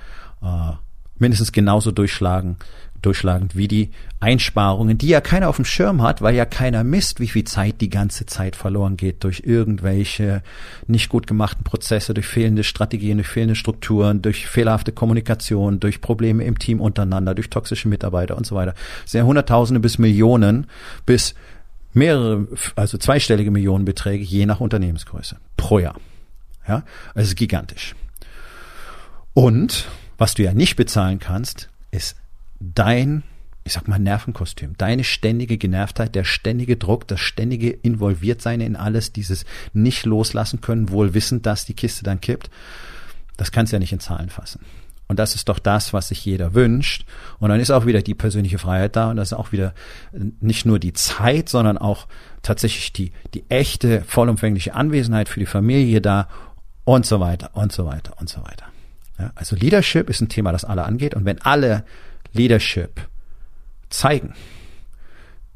äh, 0.43 0.73
mindestens 1.19 1.51
genauso 1.51 1.91
durchschlagen, 1.91 2.57
durchschlagend 3.03 3.57
wie 3.57 3.69
die 3.69 3.91
Einsparungen, 4.21 4.97
die 4.97 5.09
ja 5.09 5.21
keiner 5.21 5.49
auf 5.49 5.57
dem 5.57 5.65
Schirm 5.65 6.03
hat, 6.03 6.23
weil 6.23 6.35
ja 6.35 6.45
keiner 6.45 6.85
misst, 6.85 7.21
wie 7.21 7.29
viel 7.29 7.45
Zeit 7.45 7.81
die 7.81 7.91
ganze 7.91 8.27
Zeit 8.27 8.57
verloren 8.57 8.97
geht 8.97 9.25
durch 9.25 9.43
irgendwelche 9.45 10.43
nicht 10.87 11.09
gut 11.09 11.27
gemachten 11.27 11.65
Prozesse, 11.65 12.15
durch 12.15 12.27
fehlende 12.27 12.65
Strategien, 12.65 13.19
durch 13.19 13.29
fehlende 13.29 13.57
Strukturen, 13.57 14.23
durch 14.23 14.47
fehlerhafte 14.47 14.93
Kommunikation, 14.93 15.81
durch 15.81 16.01
Probleme 16.01 16.45
im 16.45 16.59
Team 16.59 16.81
untereinander, 16.81 17.35
durch 17.35 17.51
toxische 17.51 17.89
Mitarbeiter 17.89 18.37
und 18.37 18.47
so 18.47 18.55
weiter. 18.55 18.75
Sehr 19.05 19.27
Hunderttausende 19.27 19.81
bis 19.81 19.99
Millionen 19.99 20.67
bis 21.05 21.35
mehrere, 21.93 22.47
also 22.77 22.99
zweistellige 22.99 23.51
Millionenbeträge 23.51 24.25
je 24.25 24.47
nach 24.47 24.61
Unternehmensgröße 24.61 25.37
pro 25.57 25.79
Jahr. 25.79 25.97
Ja, 26.67 26.85
also 27.15 27.35
gigantisch. 27.35 27.95
Und 29.35 29.89
was 30.19 30.35
du 30.35 30.43
ja 30.43 30.55
nicht 30.55 30.77
bezahlen 30.77 31.19
kannst, 31.19 31.69
ist 31.91 32.17
dein, 32.63 33.23
ich 33.65 33.73
sag 33.73 33.89
mal, 33.89 33.99
Nervenkostüm, 33.99 34.77
deine 34.79 35.05
ständige 35.05 35.59
Genervtheit, 35.59 36.15
der 36.15 36.25
ständige 36.25 36.77
Druck, 36.77 37.09
das 37.09 37.21
ständige 37.21 37.71
Involviertsein 37.71 38.61
in 38.61 38.77
alles, 38.77 39.13
dieses 39.13 39.45
nicht 39.73 40.07
loslassen 40.07 40.61
können, 40.61 40.91
wohl 40.91 41.15
wissend, 41.15 41.47
dass 41.47 41.65
die 41.65 41.75
Kiste 41.75 42.05
dann 42.05 42.21
kippt, 42.21 42.51
das 43.37 43.53
kannst 43.53 43.73
du 43.73 43.77
ja 43.77 43.81
nicht 43.81 43.93
in 43.93 44.01
Zahlen 44.01 44.31
fassen. 44.31 44.61
Und 45.09 45.19
das 45.19 45.35
ist 45.35 45.49
doch 45.49 45.59
das, 45.59 45.93
was 45.93 46.09
sich 46.09 46.25
jeder 46.25 46.55
wünscht. 46.55 47.05
Und 47.39 47.51
dann 47.51 47.61
ist 47.61 47.71
auch 47.71 47.85
wieder 47.85 48.01
die 48.01 48.15
persönliche 48.15 48.59
Freiheit 48.59 48.97
da 48.97 49.11
und 49.11 49.17
das 49.17 49.33
ist 49.33 49.39
auch 49.39 49.53
wieder 49.53 49.75
nicht 50.41 50.65
nur 50.65 50.79
die 50.79 50.95
Zeit, 50.95 51.49
sondern 51.49 51.77
auch 51.77 52.07
tatsächlich 52.41 52.93
die, 52.93 53.13
die 53.35 53.45
echte, 53.51 54.03
vollumfängliche 54.03 54.75
Anwesenheit 54.75 55.29
für 55.29 55.41
die 55.41 55.47
Familie 55.47 56.01
da 56.01 56.29
und 56.85 57.05
so 57.05 57.21
weiter 57.21 57.51
und 57.53 57.73
so 57.73 57.85
weiter 57.85 58.15
und 58.21 58.31
so 58.31 58.43
weiter. 58.43 58.65
Ja, 59.19 59.33
also 59.35 59.55
Leadership 59.55 60.09
ist 60.09 60.23
ein 60.23 60.29
Thema, 60.29 60.51
das 60.51 60.65
alle 60.65 60.85
angeht. 60.85 61.15
Und 61.15 61.27
wenn 61.27 61.43
alle 61.43 61.85
Leadership 62.33 63.09
zeigen, 63.91 64.35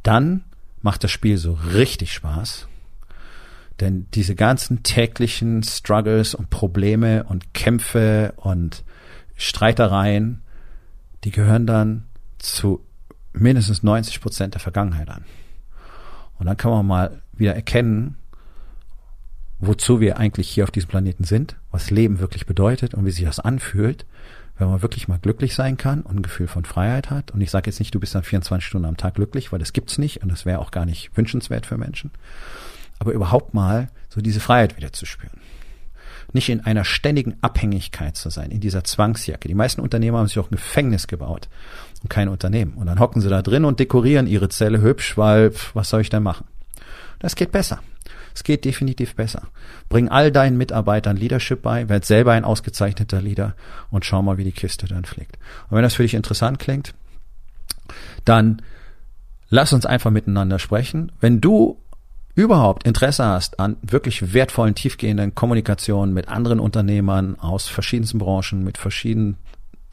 dann 0.02 0.44
macht 0.82 1.04
das 1.04 1.10
Spiel 1.10 1.36
so 1.36 1.52
richtig 1.52 2.12
Spaß. 2.12 2.68
Denn 3.80 4.06
diese 4.14 4.34
ganzen 4.34 4.82
täglichen 4.82 5.62
Struggles 5.62 6.34
und 6.34 6.48
Probleme 6.48 7.24
und 7.24 7.52
Kämpfe 7.52 8.32
und 8.36 8.84
Streitereien, 9.36 10.42
die 11.24 11.30
gehören 11.30 11.66
dann 11.66 12.04
zu 12.38 12.84
mindestens 13.32 13.82
90 13.82 14.20
Prozent 14.20 14.54
der 14.54 14.60
Vergangenheit 14.60 15.10
an. 15.10 15.24
Und 16.38 16.46
dann 16.46 16.56
kann 16.56 16.70
man 16.70 16.86
mal 16.86 17.22
wieder 17.32 17.54
erkennen, 17.54 18.16
wozu 19.58 20.00
wir 20.00 20.18
eigentlich 20.18 20.48
hier 20.48 20.64
auf 20.64 20.70
diesem 20.70 20.88
Planeten 20.88 21.24
sind, 21.24 21.56
was 21.70 21.90
Leben 21.90 22.18
wirklich 22.18 22.46
bedeutet 22.46 22.94
und 22.94 23.04
wie 23.04 23.10
sich 23.10 23.24
das 23.24 23.40
anfühlt 23.40 24.06
wenn 24.58 24.68
man 24.68 24.82
wirklich 24.82 25.08
mal 25.08 25.18
glücklich 25.18 25.54
sein 25.54 25.76
kann 25.76 26.02
und 26.02 26.16
ein 26.16 26.22
Gefühl 26.22 26.48
von 26.48 26.64
Freiheit 26.64 27.10
hat. 27.10 27.30
Und 27.30 27.40
ich 27.40 27.50
sage 27.50 27.70
jetzt 27.70 27.78
nicht, 27.78 27.94
du 27.94 28.00
bist 28.00 28.14
dann 28.14 28.22
24 28.22 28.66
Stunden 28.66 28.86
am 28.86 28.96
Tag 28.96 29.14
glücklich, 29.14 29.52
weil 29.52 29.58
das 29.58 29.72
gibt's 29.72 29.98
nicht 29.98 30.22
und 30.22 30.30
das 30.30 30.46
wäre 30.46 30.60
auch 30.60 30.70
gar 30.70 30.86
nicht 30.86 31.16
wünschenswert 31.16 31.66
für 31.66 31.76
Menschen. 31.76 32.10
Aber 32.98 33.12
überhaupt 33.12 33.52
mal 33.52 33.90
so 34.08 34.20
diese 34.20 34.40
Freiheit 34.40 34.76
wieder 34.76 34.92
zu 34.92 35.04
spüren. 35.04 35.38
Nicht 36.32 36.48
in 36.48 36.60
einer 36.60 36.84
ständigen 36.84 37.36
Abhängigkeit 37.40 38.16
zu 38.16 38.30
sein, 38.30 38.50
in 38.50 38.60
dieser 38.60 38.82
Zwangsjacke. 38.82 39.48
Die 39.48 39.54
meisten 39.54 39.80
Unternehmer 39.80 40.18
haben 40.18 40.26
sich 40.26 40.38
auch 40.38 40.50
ein 40.50 40.56
Gefängnis 40.56 41.06
gebaut 41.06 41.48
und 42.02 42.08
kein 42.08 42.28
Unternehmen. 42.28 42.74
Und 42.74 42.86
dann 42.86 42.98
hocken 42.98 43.20
sie 43.20 43.28
da 43.28 43.42
drin 43.42 43.64
und 43.64 43.78
dekorieren 43.78 44.26
ihre 44.26 44.48
Zelle 44.48 44.80
hübsch, 44.80 45.16
weil 45.16 45.52
was 45.74 45.90
soll 45.90 46.00
ich 46.00 46.10
denn 46.10 46.22
machen? 46.22 46.46
Das 47.18 47.36
geht 47.36 47.52
besser. 47.52 47.80
Es 48.36 48.44
geht 48.44 48.66
definitiv 48.66 49.14
besser. 49.14 49.48
Bring 49.88 50.10
all 50.10 50.30
deinen 50.30 50.58
Mitarbeitern 50.58 51.16
Leadership 51.16 51.62
bei, 51.62 51.88
werd 51.88 52.04
selber 52.04 52.32
ein 52.32 52.44
ausgezeichneter 52.44 53.22
Leader 53.22 53.54
und 53.90 54.04
schau 54.04 54.20
mal, 54.20 54.36
wie 54.36 54.44
die 54.44 54.52
Kiste 54.52 54.86
dann 54.86 55.06
fliegt. 55.06 55.38
Und 55.70 55.76
wenn 55.76 55.82
das 55.82 55.94
für 55.94 56.02
dich 56.02 56.12
interessant 56.12 56.58
klingt, 56.58 56.92
dann 58.26 58.60
lass 59.48 59.72
uns 59.72 59.86
einfach 59.86 60.10
miteinander 60.10 60.58
sprechen. 60.58 61.12
Wenn 61.18 61.40
du 61.40 61.80
überhaupt 62.34 62.86
Interesse 62.86 63.24
hast 63.24 63.58
an 63.58 63.78
wirklich 63.80 64.34
wertvollen, 64.34 64.74
tiefgehenden 64.74 65.34
Kommunikationen 65.34 66.12
mit 66.12 66.28
anderen 66.28 66.60
Unternehmern 66.60 67.40
aus 67.40 67.68
verschiedensten 67.68 68.18
Branchen, 68.18 68.62
mit 68.62 68.76
verschiedenen 68.76 69.38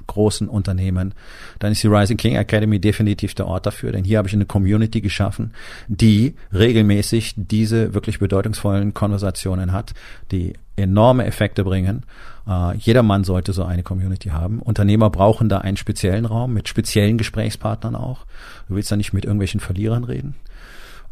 großen 0.08 0.48
Unternehmen, 0.48 1.14
dann 1.60 1.72
ist 1.72 1.84
die 1.84 1.88
Rising 1.88 2.18
King 2.18 2.36
Academy 2.36 2.80
definitiv 2.80 3.36
der 3.36 3.48
Ort 3.48 3.66
dafür, 3.66 3.92
denn 3.92 4.04
hier 4.04 4.18
habe 4.18 4.28
ich 4.28 4.34
eine 4.34 4.46
Community 4.46 5.02
geschaffen, 5.02 5.54
die 5.88 6.36
regelmäßig 6.54 7.34
diese 7.38 7.94
wirklich 7.94 8.20
bedeutungsvollen 8.20 8.94
Konversationen 8.94 9.72
hat, 9.72 9.94
die 10.32 10.54
enorme 10.76 11.26
Effekte 11.26 11.64
bringen. 11.64 12.04
Uh, 12.46 12.74
jeder 12.78 13.04
Mann 13.04 13.24
sollte 13.24 13.54
so 13.54 13.64
eine 13.64 13.84
Community 13.84 14.30
haben. 14.30 14.60
Unternehmer 14.60 15.10
brauchen 15.10 15.48
da 15.48 15.60
einen 15.60 15.78
speziellen 15.78 16.26
Raum 16.26 16.54
mit 16.54 16.68
speziellen 16.68 17.18
Gesprächspartnern 17.18 17.96
auch. 17.96 18.26
Du 18.68 18.76
willst 18.76 18.92
da 18.92 18.98
nicht 18.98 19.14
mit 19.14 19.24
irgendwelchen 19.24 19.62
Verlierern 19.62 20.04
reden. 20.04 20.36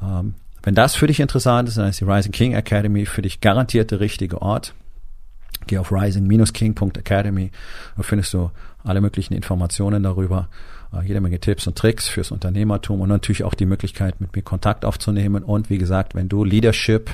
Ähm, 0.01 0.33
wenn 0.63 0.75
das 0.75 0.95
für 0.95 1.07
dich 1.07 1.19
interessant 1.19 1.69
ist, 1.69 1.77
dann 1.77 1.87
ist 1.87 2.01
die 2.01 2.05
Rising 2.05 2.31
King 2.31 2.53
Academy 2.53 3.05
für 3.05 3.21
dich 3.21 3.39
garantiert 3.39 3.91
der 3.91 3.99
richtige 3.99 4.41
Ort. 4.41 4.73
Geh 5.67 5.77
auf 5.77 5.91
rising-king.academy, 5.91 7.51
da 7.95 8.03
findest 8.03 8.33
du 8.33 8.51
alle 8.83 9.01
möglichen 9.01 9.33
Informationen 9.33 10.03
darüber, 10.03 10.49
äh, 10.93 11.05
jede 11.05 11.21
Menge 11.21 11.39
Tipps 11.39 11.67
und 11.67 11.77
Tricks 11.77 12.07
fürs 12.07 12.31
Unternehmertum 12.31 13.01
und 13.01 13.09
natürlich 13.09 13.43
auch 13.43 13.53
die 13.53 13.65
Möglichkeit, 13.65 14.19
mit 14.21 14.35
mir 14.35 14.41
Kontakt 14.41 14.85
aufzunehmen. 14.85 15.43
Und 15.43 15.69
wie 15.69 15.77
gesagt, 15.77 16.15
wenn 16.15 16.29
du 16.29 16.43
Leadership 16.43 17.11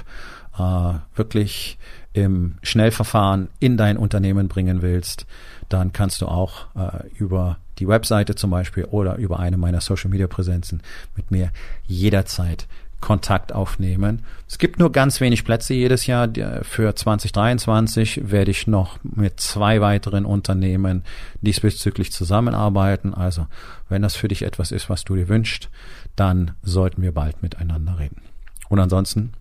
äh, 0.57 0.93
wirklich 1.15 1.77
im 2.13 2.55
Schnellverfahren 2.63 3.49
in 3.59 3.77
dein 3.77 3.97
Unternehmen 3.97 4.47
bringen 4.47 4.81
willst, 4.81 5.27
dann 5.69 5.93
kannst 5.93 6.21
du 6.21 6.27
auch 6.27 6.67
äh, 6.75 7.07
über 7.17 7.57
die 7.79 7.87
Webseite 7.87 8.35
zum 8.35 8.49
Beispiel 8.49 8.85
oder 8.85 9.17
über 9.17 9.39
eine 9.39 9.57
meiner 9.57 9.81
Social 9.81 10.09
Media 10.09 10.27
Präsenzen 10.27 10.81
mit 11.15 11.29
mir 11.29 11.51
jederzeit 11.85 12.67
Kontakt 12.99 13.53
aufnehmen. 13.53 14.23
Es 14.47 14.57
gibt 14.57 14.79
nur 14.79 14.91
ganz 14.91 15.21
wenig 15.21 15.45
Plätze 15.45 15.73
jedes 15.73 16.07
Jahr. 16.07 16.29
Für 16.63 16.95
2023 16.95 18.31
werde 18.31 18.51
ich 18.51 18.65
noch 18.65 18.97
mit 19.03 19.39
zwei 19.39 19.81
weiteren 19.81 20.25
Unternehmen 20.25 21.03
diesbezüglich 21.41 22.11
zusammenarbeiten. 22.11 23.13
Also, 23.13 23.47
wenn 23.87 24.01
das 24.01 24.15
für 24.15 24.27
dich 24.27 24.41
etwas 24.41 24.71
ist, 24.71 24.89
was 24.89 25.03
du 25.03 25.15
dir 25.15 25.29
wünschst, 25.29 25.69
dann 26.15 26.51
sollten 26.63 27.01
wir 27.01 27.13
bald 27.13 27.43
miteinander 27.43 27.99
reden. 27.99 28.21
Und 28.67 28.79
ansonsten, 28.79 29.33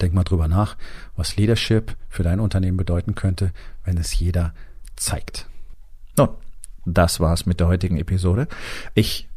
denk 0.00 0.12
mal 0.12 0.24
drüber 0.24 0.46
nach, 0.46 0.76
was 1.16 1.36
Leadership 1.36 1.96
für 2.10 2.22
dein 2.22 2.40
Unternehmen 2.40 2.76
bedeuten 2.76 3.14
könnte, 3.14 3.52
wenn 3.84 3.96
es 3.96 4.18
jeder 4.18 4.52
zeigt. 4.94 5.46
Nun, 6.18 6.28
das 6.84 7.18
war's 7.18 7.46
mit 7.46 7.60
der 7.60 7.68
heutigen 7.68 7.96
Episode. 7.96 8.46
Ich 8.94 9.28